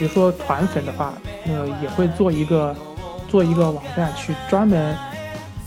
[0.00, 1.12] 比如说团粉的话，
[1.44, 2.74] 那个也会做一个
[3.28, 4.96] 做一个网站去专门，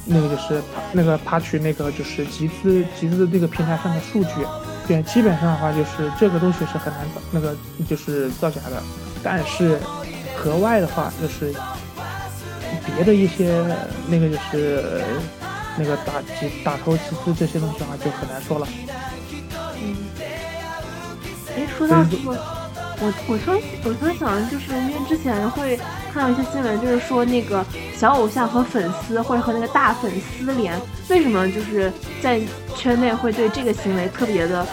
[0.06, 0.60] 那个就是
[0.92, 4.32] 那个爬取那个就是集资集资那个平台上的数据。
[4.88, 7.56] 对，基本上的话就是这个东西是很难那个
[7.88, 8.82] 就是造假的，
[9.22, 9.80] 但是
[10.36, 11.54] 河外的话就是
[12.84, 13.64] 别的一些
[14.08, 15.04] 那个就是。
[15.76, 18.68] 那个打集打头集资这些东西的话就很难说了。
[19.82, 19.96] 嗯，
[21.58, 22.63] 哎，说到这个，
[23.00, 25.78] 我我突然我突然想就是，因为之前会
[26.14, 27.66] 看到一些新闻，就是说那个
[27.98, 30.80] 小偶像和粉丝或者和那个大粉丝联，
[31.10, 31.92] 为什么就是
[32.22, 32.40] 在
[32.76, 34.66] 圈内会对这个行为特别的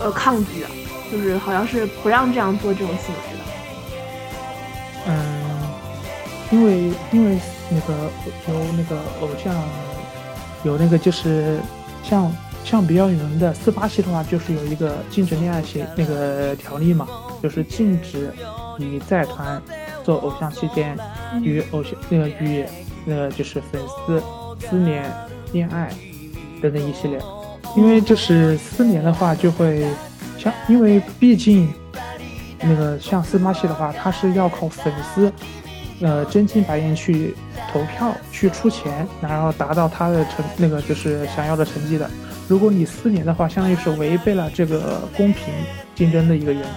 [0.00, 0.64] 呃抗拒，
[1.10, 3.44] 就是好像是不让这样做这种行为的。
[5.08, 5.14] 嗯，
[6.50, 7.38] 因为因为
[7.68, 8.10] 那个
[8.48, 9.54] 有那个偶像
[10.62, 11.60] 有那个就是
[12.02, 12.32] 像。
[12.64, 17.06] 像比较有名的四八系的话，就是有一个禁止恋爱系那个条例嘛，
[17.42, 18.32] 就是禁止
[18.78, 19.60] 你在团
[20.04, 20.96] 做偶像期间
[21.42, 22.64] 与偶像那个与
[23.04, 24.22] 那个就是粉丝
[24.66, 25.04] 私联
[25.52, 25.92] 恋爱
[26.60, 27.20] 等等一系列。
[27.76, 29.86] 因为就是私联的话，就会
[30.38, 31.72] 像因为毕竟
[32.60, 35.32] 那个像四八系的话，它是要靠粉丝
[36.00, 37.34] 呃真金白银去
[37.72, 42.08] 投票去出钱，然后达到他的成那个就是想要的成绩的。
[42.52, 45.54] 如果你私联的话，相当于是违背了这个公平
[45.94, 46.68] 竞争的一个原则，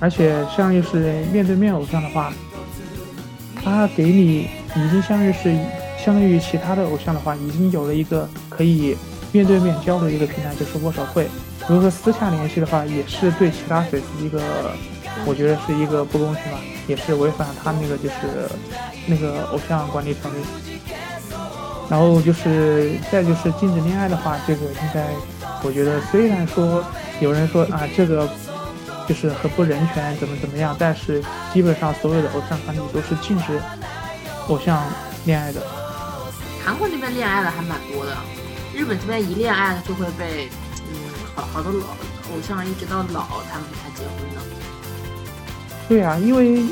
[0.00, 2.32] 而且相当于是面对面偶像的话，
[3.62, 5.54] 他给你已经相当于是
[6.02, 8.96] 相当于其他的偶像的话，已经有了一个可以
[9.30, 11.28] 面对面交流的一个平台，就是握手会。
[11.68, 14.40] 如果私下联系的话，也是对其他粉丝一个，
[15.26, 16.58] 我觉得是一个不公平吧，
[16.88, 18.48] 也是违反了他那个就是
[19.06, 20.36] 那个偶像管理条例。
[21.88, 25.06] 然后就是再就是禁止恋爱的话，这个应该，
[25.62, 26.84] 我觉得虽然说
[27.20, 28.28] 有人说啊，这个
[29.06, 31.22] 就是很不人权，怎么怎么样，但是
[31.52, 33.60] 基本上所有的偶像团体都是禁止
[34.48, 34.82] 偶像
[35.26, 35.62] 恋爱的。
[36.64, 38.16] 韩国那边恋爱的还蛮多的，
[38.74, 40.48] 日本这边一恋爱就会被
[40.90, 40.98] 嗯
[41.36, 41.86] 好好多老
[42.34, 44.40] 偶像一直到老他们才结婚的。
[45.88, 46.64] 对呀，因为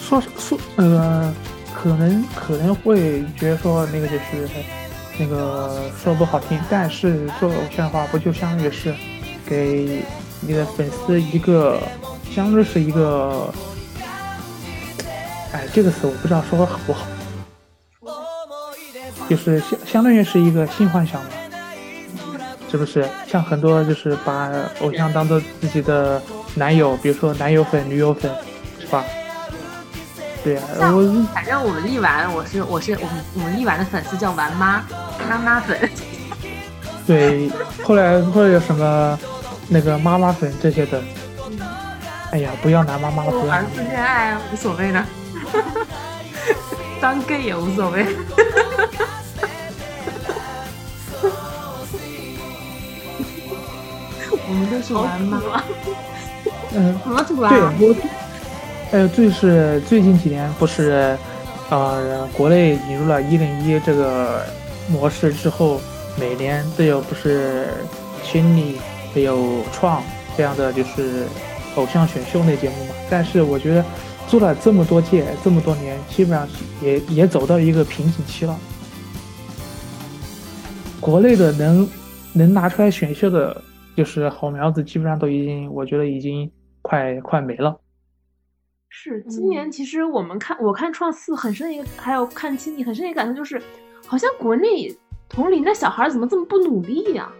[0.00, 1.34] 说说呃。
[1.80, 4.48] 可能可能会觉得说那个就是
[5.16, 8.92] 那个说不好听，但是做偶像的话，不就相当于是
[9.46, 10.02] 给
[10.40, 11.80] 你的粉丝一个，
[12.34, 13.54] 相当于是一个，
[15.52, 17.06] 哎，这个词我不知道说好不好，
[19.28, 21.30] 就是相相当于是一个性幻想嘛，
[22.68, 23.08] 是不是？
[23.28, 24.50] 像很多就是把
[24.80, 26.20] 偶像当做自己的
[26.56, 28.28] 男友，比如说男友粉、女友粉，
[28.80, 29.04] 是吧？
[30.48, 34.82] 对呀，我反正我们力丸，我是我是我们我们力丸的粉丝叫丸妈
[35.28, 35.78] 妈妈粉。
[37.06, 37.50] 对，
[37.84, 39.18] 后来后来有什么
[39.68, 41.02] 那个妈妈粉这些的，
[42.30, 43.52] 哎呀，不要拿妈妈了，不要。
[43.52, 45.04] 儿子恋爱无所谓的，
[46.98, 48.06] 当 gay 也无所谓。
[54.48, 55.42] 我们都是玩妈。
[56.72, 57.50] 嗯，怎么土啊？
[57.50, 57.94] 对，我。
[58.90, 61.14] 还有最是最近几年不是，
[61.68, 64.42] 呃，国内引入了一零一这个
[64.90, 65.78] 模式之后，
[66.18, 67.66] 每年都有不是
[68.24, 68.78] 青你
[69.12, 70.02] 还有创
[70.38, 71.26] 这样的就是
[71.76, 72.94] 偶像选秀类节目嘛。
[73.10, 73.84] 但是我觉得
[74.26, 76.48] 做了这么多届这么多年，基本上
[76.80, 78.58] 也也走到一个瓶颈期了。
[80.98, 81.86] 国内的能
[82.32, 83.54] 能拿出来选秀的，
[83.94, 87.76] 就是好苗子，基本上都已经我觉得已经快快没了。
[88.90, 93.62] 是今年，其实我们看我看创四很深一个，还有看青你很深一个感受就是，
[94.06, 94.96] 好像国内
[95.28, 97.30] 同龄的小孩怎么这么不努力呀？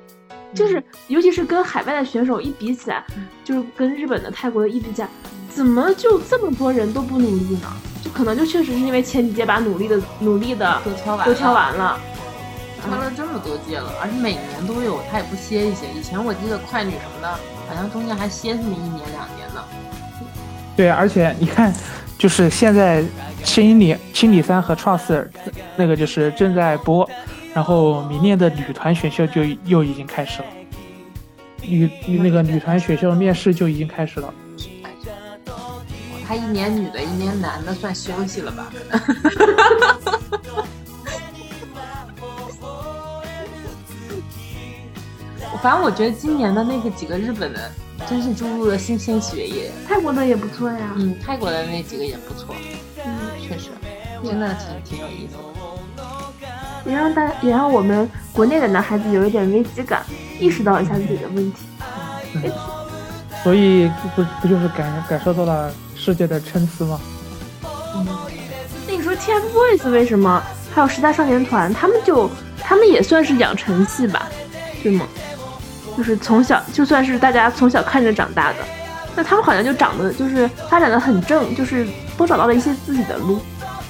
[0.55, 3.05] 就是尤其是跟海外的选手一比起来，
[3.45, 5.09] 就是跟日本的、泰国的一比起来，
[5.51, 7.73] 怎么就这么多人都不努力呢？
[8.03, 11.99] 就可能就确实是因为前几届把努力的努力的都挑完都挑完了，
[12.81, 15.87] 挑了这么多届了，而且每年都有，他也不歇一歇。
[15.99, 17.29] 以前我记得快女什么的，
[17.69, 19.65] 好像中间还歇这么一年两年呢。
[20.79, 21.75] 对，而且你看，
[22.17, 23.03] 就是现在
[23.43, 25.29] 青理青理三和创四
[25.75, 27.11] 那个就是正在播，
[27.53, 30.47] 然后明年的女团选秀就又已经开始了，
[31.63, 34.33] 女那个女团选秀面试就已经开始了。
[36.25, 38.71] 他一年女的，一年男的，算休息了吧？
[45.61, 47.69] 反正我觉得今年的那个几个日本的。
[48.07, 49.71] 真是注入了新鲜血液。
[49.87, 50.93] 泰国的也不错呀。
[50.97, 52.55] 嗯，泰国的那几个也不错。
[53.05, 53.71] 嗯，确实，
[54.25, 55.43] 真的挺挺有意思的。
[56.87, 60.05] 也让大，也让我们国内的男孩子有一点危机感，
[60.39, 61.59] 意识到一下自己的问题。
[62.35, 62.53] 嗯。
[63.45, 67.01] 所以不不就是感感受到了世界的参差吗？
[67.95, 68.07] 嗯。
[68.87, 70.43] 那你说 TFBOYS 为什么？
[70.75, 72.31] 还有时代少年团，他们就
[72.61, 74.29] 他们也算是养成系吧，
[74.83, 75.07] 对吗？
[75.99, 78.59] 就是从小就算是大家从小看着长大的，
[79.17, 81.85] 那他们好像就长得就是发展的很正，就是
[82.17, 83.41] 都找到了一些自己的路。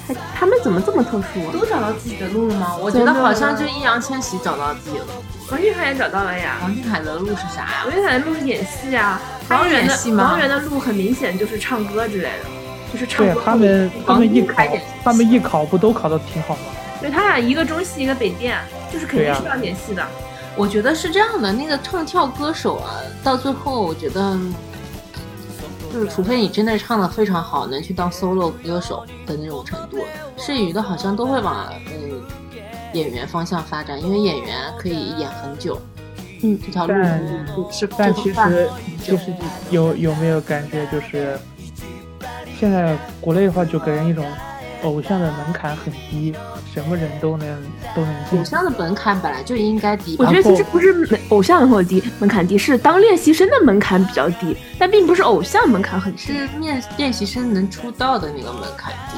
[0.07, 1.53] 他他们怎么这么特殊啊？
[1.53, 2.75] 都找到自己的路了吗？
[2.81, 5.05] 我觉得好像就易烊千玺找到自己了。
[5.51, 6.57] 王俊凯也找到了呀。
[6.63, 7.83] 王俊凯的路是啥呀？
[7.85, 9.21] 王俊凯的路是演戏啊。
[9.47, 9.95] 王源的？
[10.15, 12.49] 王源的路很明显就是唱歌之类的，
[12.91, 13.35] 就是唱歌。
[13.35, 14.63] 对他们他们艺考，
[15.03, 16.61] 他们艺考不都考的挺好吗？
[16.99, 18.57] 对他俩一个中戏一个北电，
[18.91, 20.03] 就是肯定是要演戏的。
[20.57, 24.37] 我觉得是这样的，那个唱跳歌手啊，到最后我觉得，
[25.93, 29.97] 就是除非你真的唱的非常好，能去当 solo 歌手的那种程度，
[30.37, 32.21] 剩余的好像都会往嗯
[32.93, 35.79] 演员方向发展，因为演员可以演很久。
[36.41, 36.93] 嗯，这条路
[37.71, 38.69] 是，但其实
[39.01, 39.33] 其实
[39.69, 41.37] 有有没有感觉，就是
[42.59, 44.25] 现在国内的话，就给人一种
[44.83, 46.33] 偶像的门槛很低，
[46.73, 47.47] 什么人都能
[47.95, 48.39] 都能进。
[48.39, 50.15] 偶像的门槛本来就应该低。
[50.19, 59.17] 我觉得其实不是偶像门槛低，门槛低是当练习生的门槛比较低，但并不是偶像门槛很低，是练练习生能出道的那个门槛低。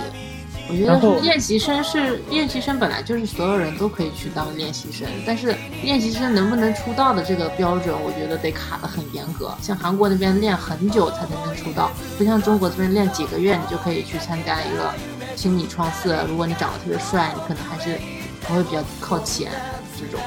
[0.70, 5.53] 我觉得练习生是练习生，本来就是所有人都可以去当练习生，但是
[5.84, 9.53] 练习生能不能出道的这个标准，我觉得得卡得很严格。
[9.62, 14.93] 像韩国那边练很久才能出道，不像中国这边练几个月你就可以去参加一个
[15.36, 16.15] 心理创四。
[16.27, 17.99] 如果你长得特别帅，你可能还是
[18.47, 19.51] 还会比较靠前
[19.99, 20.19] 这种。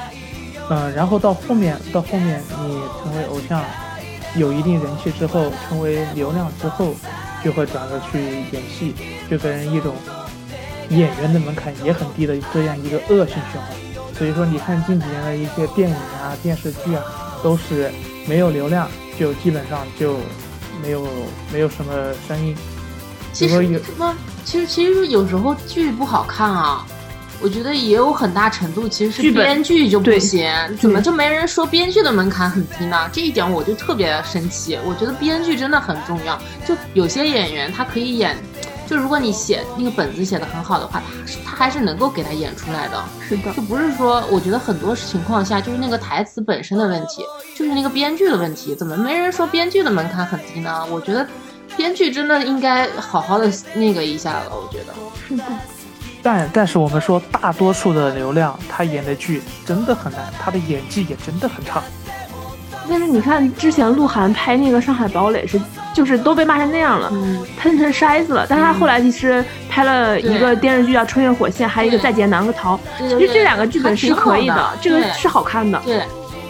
[0.69, 3.63] 嗯，然后到后面到后面你成为偶像，
[4.35, 6.95] 有一定人气之后，成为流量之后，
[7.43, 8.95] 就会转而去演戏，
[9.29, 9.95] 就给人一种。
[10.89, 17.03] 演员的门槛也很低的这样一个恶性循环，所以说你看近几年的一些电影啊、电视剧啊，
[17.41, 17.91] 都是
[18.27, 18.87] 没有流量
[19.19, 20.17] 就基本上就
[20.83, 21.07] 没有
[21.51, 21.91] 没有什么
[22.27, 22.55] 声音。
[23.35, 24.15] 其实什么？
[24.45, 26.85] 其实其实有时候剧不好看啊，
[27.41, 33.09] 我觉得也有很大程度其实是编剧就不行，怎么就没人说编剧的门槛很低呢？
[33.11, 34.79] 这一点我就特别生气。
[34.85, 38.37] 我觉得编剧真的很重要，就有些演员他可以演。
[38.87, 41.01] 就如果你写那个本子写的很好的话，
[41.43, 43.03] 他他还是能够给他演出来的。
[43.27, 47.23] 是的，就不是说，我觉得很多情况下就是那个台词本身的问题，
[47.55, 48.75] 就是那个编剧的问题。
[48.75, 50.85] 怎么没人说编剧的门槛很低呢？
[50.91, 51.27] 我觉得
[51.77, 54.51] 编剧真的应该好好的那个一下了。
[54.51, 55.43] 我觉得。
[56.21, 61.83] 但但是我们说，大多数的流量他演的剧真的很难，他的演技也真的很差。
[62.87, 65.59] 但是你看，之前鹿晗拍那个《上海堡垒》是，
[65.93, 67.11] 就是都被骂成那样了，
[67.59, 68.45] 喷成筛子了。
[68.47, 75.81] 但是他后来其实拍了一个电视剧叫《穿越火线》，还有一个《再见南河桃》，其实这两个剧本是可以的，这个是好看的。
[75.83, 76.03] 对，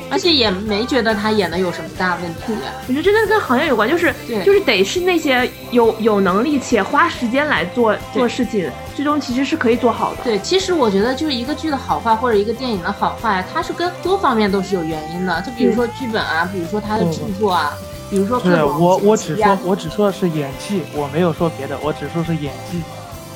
[0.10, 2.54] 而且也没觉得他演的有什么大问题。
[2.88, 4.14] 我觉得真的跟行业有关，就是
[4.46, 8.70] 就是得是那些有有能力且花时间来做做事情。
[8.96, 10.24] 最终其实是可以做好的。
[10.24, 15.42] 对，其实我觉得就是一个剧的好坏或者一个电影的好坏，它是跟多方面都是有原因的。
[15.42, 17.74] 就比如说剧本啊，比如说它的制作啊，
[18.10, 22.82] 比如说对我我只说我只说的是演技，我没有说别的，我只说是演技。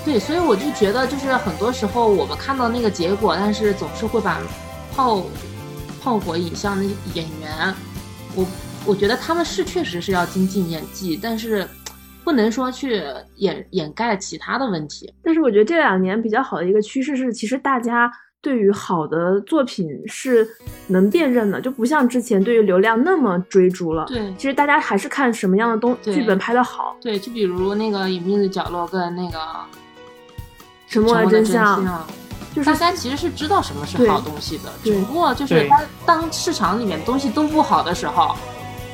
[0.05, 4.39] 对，所以我就觉得就是很多时候我们看到那个结果，但是总是会把
[4.95, 5.21] 炮
[6.01, 7.73] 炮火影像那些演员。
[8.35, 8.45] 我
[8.85, 11.67] 我觉得他们是确实是要精进演技，但是。
[12.21, 13.01] 不能说去
[13.37, 20.47] 掩掩盖其他的问题，但是我觉得这两年比较好的一个趋势是，其实大家对于好的作品是
[20.87, 24.05] 能辨认的，就不像之前对于流量那么追逐了。
[24.05, 26.95] 对，其实大家还是看什么样的东剧本拍的好。
[27.01, 29.39] 对，就比如那个隐秘的角落跟那个
[30.87, 32.05] 沉默的真相，
[32.55, 38.35] 就是大家其实是知道什么是好东西的，只不过就是当当市场里面东西都不好的时候，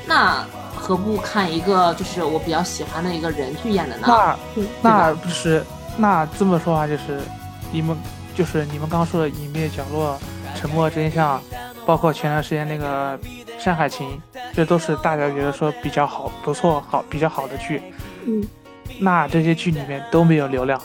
[0.06, 0.46] 那。
[0.78, 4.06] 何不看一个就是我比较喜欢的一个人去演的呢？
[4.06, 4.38] 那
[4.84, 5.64] 那不是
[5.98, 7.22] 那这么说话就是，
[7.72, 7.98] 你们
[8.36, 10.20] 就是你们刚刚说的《隐秘角落》
[10.60, 11.40] 《沉默真相》，
[11.88, 13.18] 包括前段时间那个
[13.58, 14.22] 《山海情》，
[14.54, 17.82] 这都是大家觉得说比较好、不错、好比较好的剧。
[18.28, 18.48] 嗯，
[19.00, 20.80] 那这些剧里面都没有流量。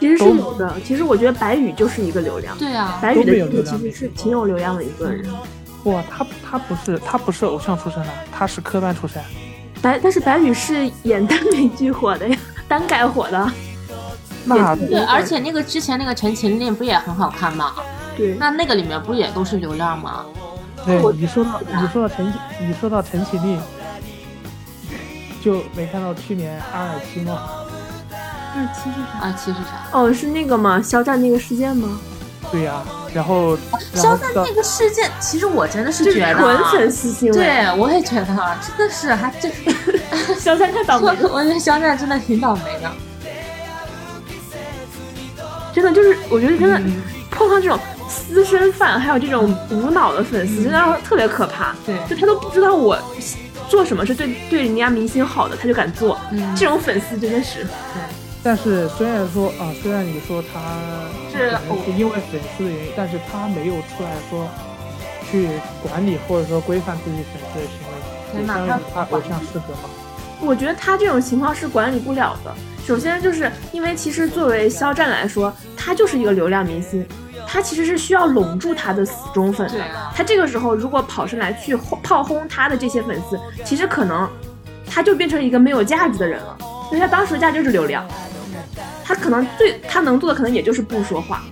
[0.00, 0.74] 其实是有的。
[0.84, 2.56] 其实我觉得白宇就是一个流量。
[2.58, 5.28] 对啊，白宇的剧其实是挺有流量的一个人。
[5.84, 9.22] 哇，他他不是他不是偶像出身的，他是科班出身。
[9.80, 12.36] 白，但是白宇是演耽美剧火的呀，
[12.66, 13.50] 耽改火的。
[14.44, 17.74] 那对，而且那个之前那个《陈情令》不也很好看吗？
[18.16, 20.24] 对，那那个里面不也都是流量吗？
[20.84, 22.26] 对，你说到你说到陈
[22.60, 23.58] 你说到《陈情令》，
[25.44, 27.38] 就没看到去年阿尔七吗？
[28.54, 29.18] 二七是啥？
[29.22, 29.88] 二七是啥？
[29.92, 30.80] 哦，是那个吗？
[30.82, 31.98] 肖战那个事件吗？
[32.50, 32.82] 对呀。
[33.14, 33.56] 然后，
[33.94, 37.38] 肖战那个事件，其实我真的是觉得纯粉丝行为。
[37.38, 39.50] 对，我也觉得啊，真的是还真，
[40.38, 41.28] 肖战太倒霉了。
[41.32, 42.90] 我觉得肖战真的挺倒霉的。
[45.72, 46.78] 真的就是，我觉得真的
[47.30, 47.78] 碰上这种
[48.08, 51.74] 私生饭，还有这种无脑的粉丝，真的特别可怕。
[51.86, 52.98] 对，就他都不知道我
[53.70, 56.18] 做什么是对对人家明星好的，他就敢做。
[56.54, 57.64] 这种粉丝真的是。
[57.64, 58.17] 对。
[58.42, 60.60] 但是虽然说啊，虽然你说他
[61.30, 64.48] 是因为粉丝的原因，但是他没有出来说
[65.30, 65.48] 去
[65.82, 67.92] 管理或者说规范自己粉丝的行为，
[68.32, 69.90] 天哪也相当于他他偶像失格吗。
[70.40, 72.54] 我觉得他这种情况是管理不了的。
[72.86, 77.04] 首先就是因为其实作为肖战来说，他就是一个流量明星，
[77.46, 79.84] 他其实是需要拢住他的死忠粉的
[80.14, 84.26] 他这个时候如果跑上来去轰炮轰他的这些粉丝，其实可能
[84.86, 86.56] 他就变成一个没有价值的人了，
[86.90, 88.06] 因为他当时的价值就是流量。
[89.04, 91.42] 他可能最他能做的可能也就是不说话。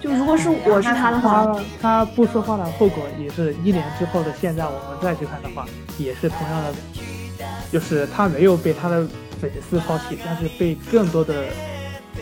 [0.00, 5.66] 就如果是我是他的话，他他不说话的后果也是一年之后的现在，我们再去看的话，
[5.98, 6.74] 也是同样的，
[7.72, 9.06] 就是他没有被他的
[9.40, 11.44] 粉丝抛弃，但是被更多的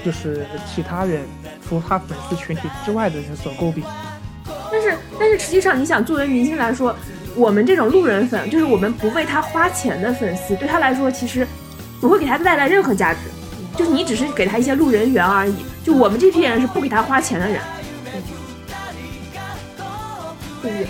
[0.04, 1.22] 就是其他人，
[1.68, 3.84] 除他粉丝群体之外的人所诟病。
[4.70, 6.94] 但是但是实际上，你想作为明星来说，
[7.34, 11.46] 我们这种路人粉，就是我们不为他花钱的粉丝，对他来说其实
[12.00, 13.20] 不会给他带来任何价值，
[13.76, 15.54] 就是你只是给他一些路人缘而已。
[15.84, 17.60] 就我们这批人是不给他花钱的人，
[20.62, 20.88] 对不对？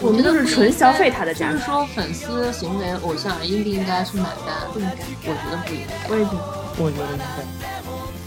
[0.00, 1.52] 我们就是纯消费他的价值。
[1.52, 4.68] 就是说粉丝行为偶像应不应该去买单？
[4.72, 5.94] 不应该，我觉得不应该。
[6.08, 6.38] 我也觉得。
[6.78, 7.24] 我觉得应该。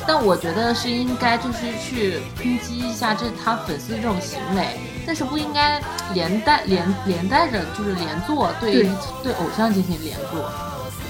[0.08, 5.82] 但我觉得是应该就是去抨击一下这他粉丝这种行为，但是不应该
[6.14, 8.90] 连带连连带着就是连坐对对
[9.24, 10.50] 对偶像进行连坐。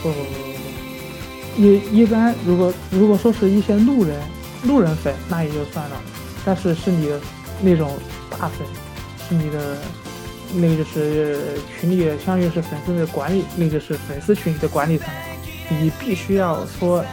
[0.01, 0.54] 不不不不不，
[1.57, 4.19] 一一般如果如果说是一些路人
[4.63, 6.01] 路人粉，那也就算了，
[6.43, 7.19] 但是是你的
[7.61, 7.91] 那种
[8.29, 8.67] 大粉，
[9.27, 9.77] 是你的
[10.53, 15.07] 那个就是群里相当于是粉丝的管理，那个是粉丝群体的管理层，
[15.69, 17.03] 你必须要说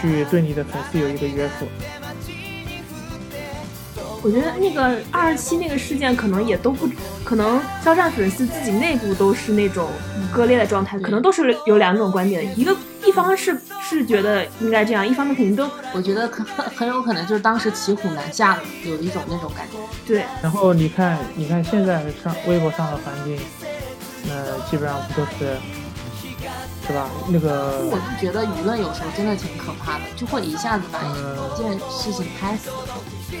[0.00, 1.66] 去对你的粉丝有一个约束。
[4.24, 6.88] 我觉得那个二十七那个事件可能也都不，
[7.24, 9.88] 可能肖战粉丝自己内部都是那种
[10.32, 12.76] 割裂的状态，可能都是有两种观点，一个
[13.12, 19.76] 一方是是觉得应该这样，一方面肯定都我觉得很很很有可能就是当时骑虎难下了，有一种那种感觉。
[20.06, 20.24] 对。
[20.42, 23.38] 然后你看，你看现在上微博上的环境，
[24.24, 25.58] 那基本上不都是，
[26.86, 27.06] 是吧？
[27.28, 32.70] 那个我就觉得舆论有时候真的挺可怕的，就会一下子把嗯一件事情拍死。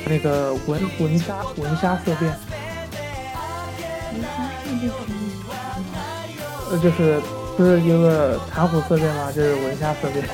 [0.04, 2.38] 那个文文瞎文杀色变，
[6.70, 7.22] 呃，就是
[7.56, 9.30] 不是有个谈虎色变吗？
[9.34, 10.24] 就是文虾色变。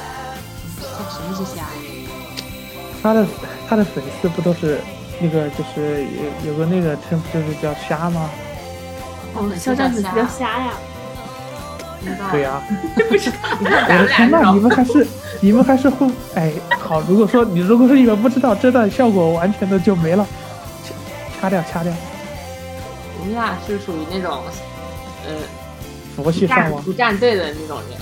[0.80, 1.68] 这什么是虾呀？
[3.02, 3.26] 他的
[3.68, 4.80] 他的粉丝不都是
[5.20, 6.04] 那个就是
[6.44, 8.30] 有有个那个称不就是叫虾吗？
[9.34, 10.72] 哦，肖战粉丝叫虾呀，
[12.00, 12.62] 不知道对呀、
[13.08, 13.36] 不知道。
[13.60, 15.06] 你看我的天呐，你们还是
[15.40, 20.26] 你们还是会哎好，如果说你如果说你们不知道，这段效果完全的就没了，
[21.40, 21.92] 掐掐掉掐掉，
[23.20, 24.42] 我们俩是属于那种，
[25.26, 25.34] 呃，
[26.22, 26.82] 佛系不站上网。
[26.84, 27.98] 不站队的那种人。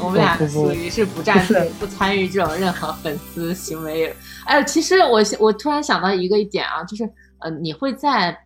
[0.00, 4.12] 我们俩属于是不站队、不参与这种任何粉丝行为。
[4.44, 7.08] 哎，其实我我突然想到一个一点啊，就是
[7.38, 8.36] 呃，你会在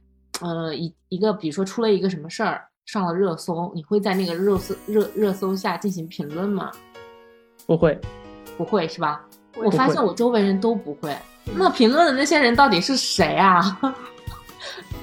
[0.40, 6.70] 呃一一个比如说出了一个什么事儿上了热搜，你会在那个热搜热热搜下进行评论吗？
[7.66, 7.98] 不会，
[8.58, 9.22] 不会是吧？
[9.56, 11.16] 我发现我周围人都不会。
[11.56, 13.80] 那评论的那些人到底是谁啊？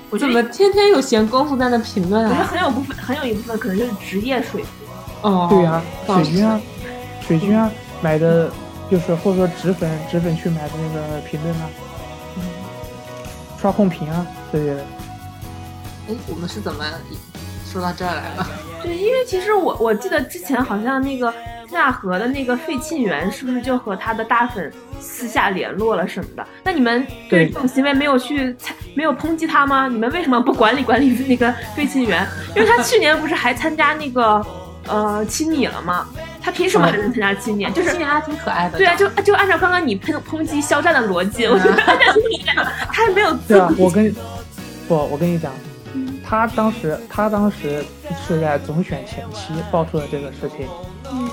[0.10, 2.47] 我觉得怎么天天有闲工夫在那评论啊我觉得啊？
[2.47, 4.70] 很有部分，很有一部分可能就是职业水平。
[5.22, 6.62] 哦，对呀、水军啊，
[7.22, 8.51] 水军啊，买的
[8.91, 11.70] 就是或者说纸粉纸粉去买的那个评论啊，
[13.60, 14.86] 刷控屏啊这些的。
[16.10, 16.86] 哎，我们是怎么
[17.66, 18.47] 说到这儿来了？
[18.84, 21.34] 对，因为其实我我记得之前好像那个
[21.72, 26.47] 纳河的那个费沁园是不是就和他的大粉私下联络了什么的？
[26.63, 29.88] 那你们对对这种行为没有去参没有抨击他吗？
[29.88, 32.28] 你们为什么不管理管理那个费沁园？
[32.55, 34.45] 因为他去年不是还参加那个
[34.88, 36.07] 呃亲你了吗？
[36.41, 37.66] 他凭什么还能参加亲你？
[37.72, 38.78] 就是今年还挺可爱的。
[38.78, 41.95] 对啊，就就按照刚刚你抨抨击肖战的逻辑，我觉得他
[42.91, 44.16] 还没有资对我跟
[44.88, 45.51] 不，我跟你讲，
[46.24, 47.84] 他当时他当时
[48.28, 50.68] 是在总选前期爆出了这个事情。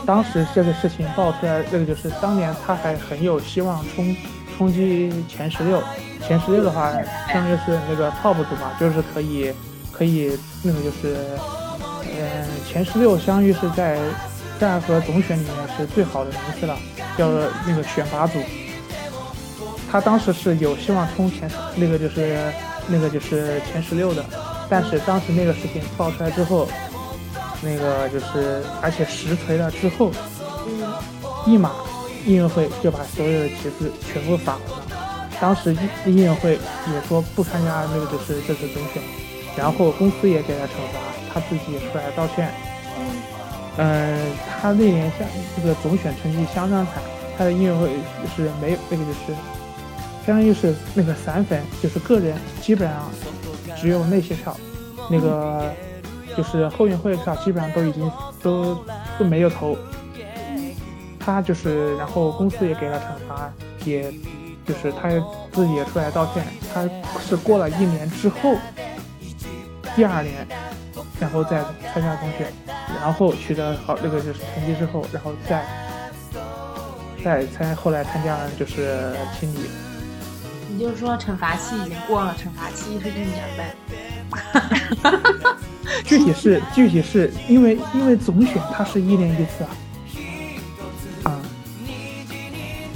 [0.05, 4.17] 当时这个事情爆出来，这个就是当年他还很有希望冲
[4.57, 5.83] 冲击前十六。
[6.27, 6.93] 前十六的话，
[7.33, 9.53] 相当于是那个 top 组嘛，就是可以
[9.91, 11.17] 可以那个就是，
[12.17, 13.99] 呃，前十六相当于是在
[14.61, 16.77] 战和总选里面是最好的名次了，
[17.19, 17.29] 叫
[17.67, 18.39] 那个选拔组。
[19.91, 22.53] 他当时是有希望冲前那个就是
[22.87, 24.25] 那个就是前十六的，
[24.71, 26.69] 但是当时那个事情爆出来之后，
[27.63, 30.11] 那个就是而且实锤了之后，
[31.47, 31.71] 一马
[32.27, 34.87] 音乐会就把所有的旗帜全部撒完了。
[35.41, 39.03] 当时音音乐会也说不参加那个就是这次总选，
[39.57, 41.01] 然后公司也给他惩罚，
[41.33, 42.51] 他自己也出来道歉。
[43.79, 44.19] 嗯，
[44.61, 46.95] 他那年相这个总选成绩相当惨，
[47.39, 47.89] 他的音乐会
[48.37, 49.39] 是没有那个就是
[50.27, 53.11] 相当于是那个散粉，就是个人基本上
[53.81, 54.57] 只有那些票，
[55.11, 55.73] 那个
[56.37, 58.11] 就是后援会票基本上都已经
[58.43, 58.85] 都
[59.19, 59.77] 都没有投。
[61.25, 63.53] 他就是，然后公司也给了惩罚，
[63.85, 64.13] 也
[64.67, 65.09] 就是他
[65.53, 66.45] 自己也出来道歉。
[66.75, 66.83] 他
[67.21, 68.57] 是过了一年之后，
[69.95, 70.45] 第二年，
[71.21, 71.63] 然后再
[71.95, 72.53] 参加中选，
[73.01, 75.65] 然后取得好那个就是成绩之后，然后再
[77.25, 79.71] 再参后来参加就是清理。
[80.69, 83.77] 你就说惩罚期已经过了，惩罚期是一年呗？
[86.05, 89.71] 具体是具体是因为因为总选它是一年一次啊。
[91.25, 91.41] 啊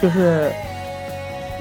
[0.00, 0.52] 就是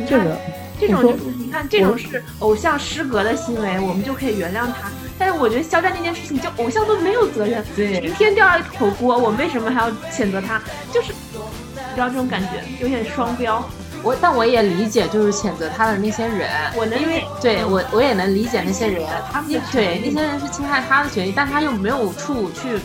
[0.06, 0.38] 这个，
[0.80, 4.92] 这种就是你看，这种是偶像失格的行为，我们就可以原谅他。
[5.18, 10.62] 但是我觉得肖战那件事情，就偶像都没有责任，明天掉下一口锅，我为什么还要谴责他？
[10.92, 13.64] 就是你知道这种感觉，有点双标。
[14.06, 22.78] 我但我也理解，就是谴责他的那些人，我能因为对我我也能理解那些人，他们对那些人是侵害他的权益，但他又没有处去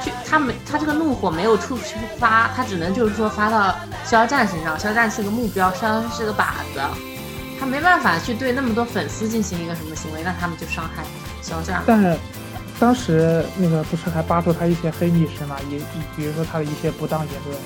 [0.00, 0.12] 去。
[0.24, 3.74] 他没，他这个怒火没有处去发，他只能就是说发到
[4.04, 4.78] 肖战身上。
[4.78, 6.80] 肖战是个目标，肖战是个靶子，
[7.58, 11.02] 他没办法去对那么多粉丝进行一个什么行为，那他们就伤害
[11.42, 11.82] 肖战。
[11.84, 12.16] 但
[12.78, 15.56] 当时那个不是还扒出他一些黑历史嘛？
[15.72, 15.80] 也
[16.16, 17.58] 比如说他的一些不当言论。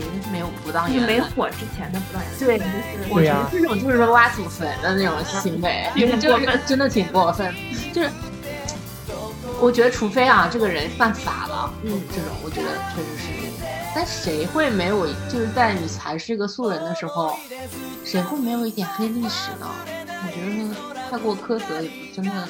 [0.00, 1.12] 谁没有不当言论？
[1.12, 2.22] 没火之前的不当。
[2.38, 2.70] 对，就是
[3.10, 6.18] 我觉得这种就是挖祖坟的那种行为，就是
[6.66, 7.54] 真的挺过分，
[7.92, 8.10] 就是。
[9.60, 13.28] 我觉得，除非啊，这个人犯法了，嗯，这种我觉得确实是。
[13.94, 15.06] 但谁会没有？
[15.30, 17.38] 就是在你还是个素人的时候，
[18.04, 19.70] 谁会没有一点黑历史呢？
[19.96, 20.74] 我觉得
[21.08, 22.48] 太过苛责也不真的。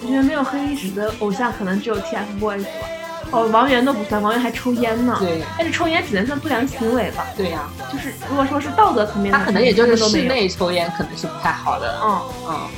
[0.00, 2.88] 我觉得没有黑历史的偶像可能只有 TFBOYS 吧。
[3.32, 5.16] 哦，王源都不算，王源还抽烟呢。
[5.18, 5.42] 对。
[5.58, 7.26] 但是抽烟只能算不良行为吧？
[7.36, 7.68] 对呀。
[7.92, 11.98] 就是如果说是道德层面，他可能也就是室内抽烟可能是不太好的。
[12.04, 12.68] 嗯嗯。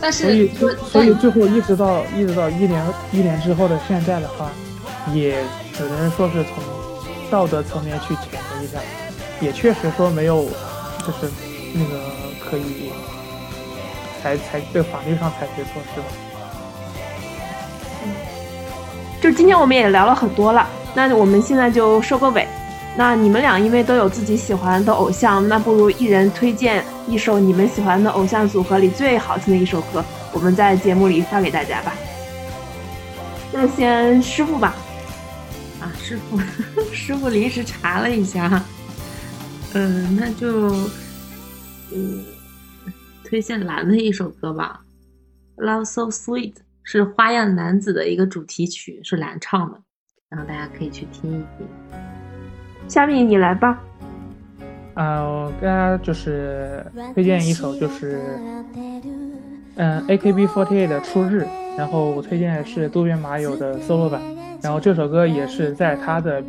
[0.00, 4.50] 但是，所以，所以最后一直到一直到一年一年之后的现在的话，
[5.12, 5.42] 也
[5.72, 6.62] 只能说是从
[7.30, 8.78] 道德层面去谴责一下，
[9.40, 10.44] 也确实说没有，
[11.00, 11.32] 就是
[11.74, 12.00] 那个
[12.38, 12.90] 可以
[14.22, 16.00] 采采对法律上采取措施。
[16.00, 16.27] 嗯，
[19.20, 22.46] 就今天我们也聊了很多了，那我们现在就收个尾。
[22.96, 31.92] 那你们俩因为都有自己喜欢的偶像，那不如一人推荐一首你们喜欢的偶像组合里最好听的一首歌，我们在节目里发给大家吧。
[33.52, 34.74] 那先师傅吧。
[35.80, 36.40] 啊，师傅，
[36.92, 38.64] 师傅临时查了一下，
[39.74, 40.68] 嗯，那就
[41.92, 42.24] 嗯
[43.24, 44.80] 推荐蓝的一首歌吧，
[45.64, 46.52] 《Love So Sweet》
[46.90, 49.78] 是《花样男子》的一个主题曲，是蓝唱的，
[50.30, 51.68] 然后大家可以去听一听。
[52.88, 53.78] 下面你来吧。
[54.94, 56.82] 啊，我给大家就是
[57.12, 58.22] 推荐一首，就是
[59.76, 61.42] 嗯，AKB48 的《初日》，
[61.76, 64.18] 然后我推荐的是渡边麻友的 solo 版，
[64.62, 66.42] 然后这首歌也是在他的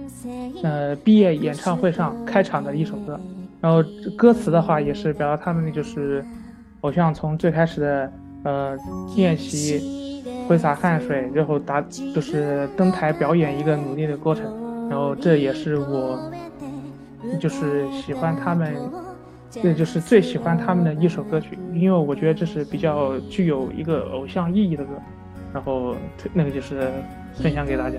[0.63, 3.19] 呃毕业演唱会上开场的一首歌，
[3.59, 3.83] 然后
[4.17, 6.23] 歌词的话也是表达他们就是
[6.79, 8.13] 偶像从最开始的
[8.43, 8.77] 呃
[9.15, 11.81] 练习挥洒汗水，然后达
[12.13, 14.45] 就是登台表演一个努力的过程。
[14.89, 16.19] 然后这也是我，
[17.39, 18.75] 就是喜欢他们，
[19.51, 24.91] 这就是最喜欢他们的一首歌曲，因为我觉得这是比较具有一个偶像意义的歌，
[25.53, 25.95] 然后
[26.33, 26.89] 那个就是
[27.35, 27.97] 分享给大家。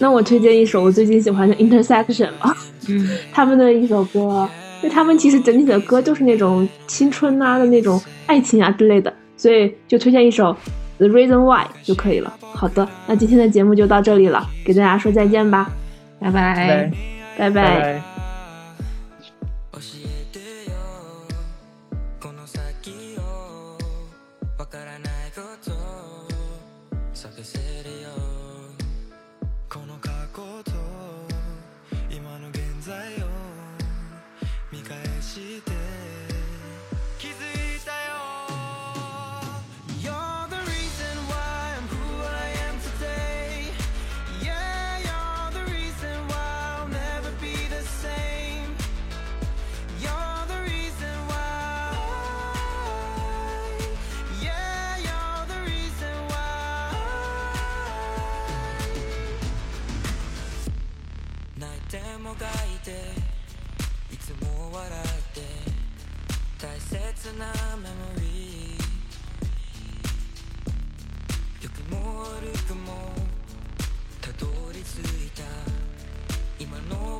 [0.00, 2.56] 那我推荐一首我最近喜欢的 Intersection 吧，
[2.88, 4.48] 嗯， 他们的一首歌，
[4.82, 10.56] 因为他们其实整体的歌就是那种青春啊的那种爱情啊之类的，所以就推荐一首
[10.96, 12.32] The Reason Why 就可以了。
[12.40, 15.70] 好的，那今天的节目就到这里了，给大家说再见吧，
[16.18, 16.90] 拜拜。
[17.38, 18.09] 拜拜拜拜。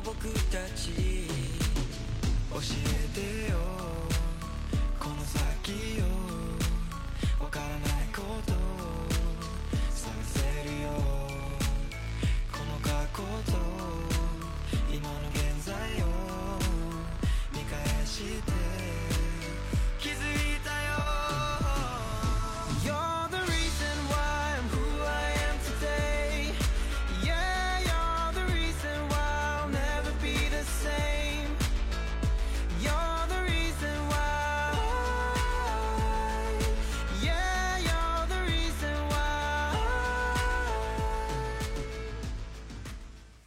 [0.03, 1.27] 僕たち。
[2.51, 3.70] 教えてよ。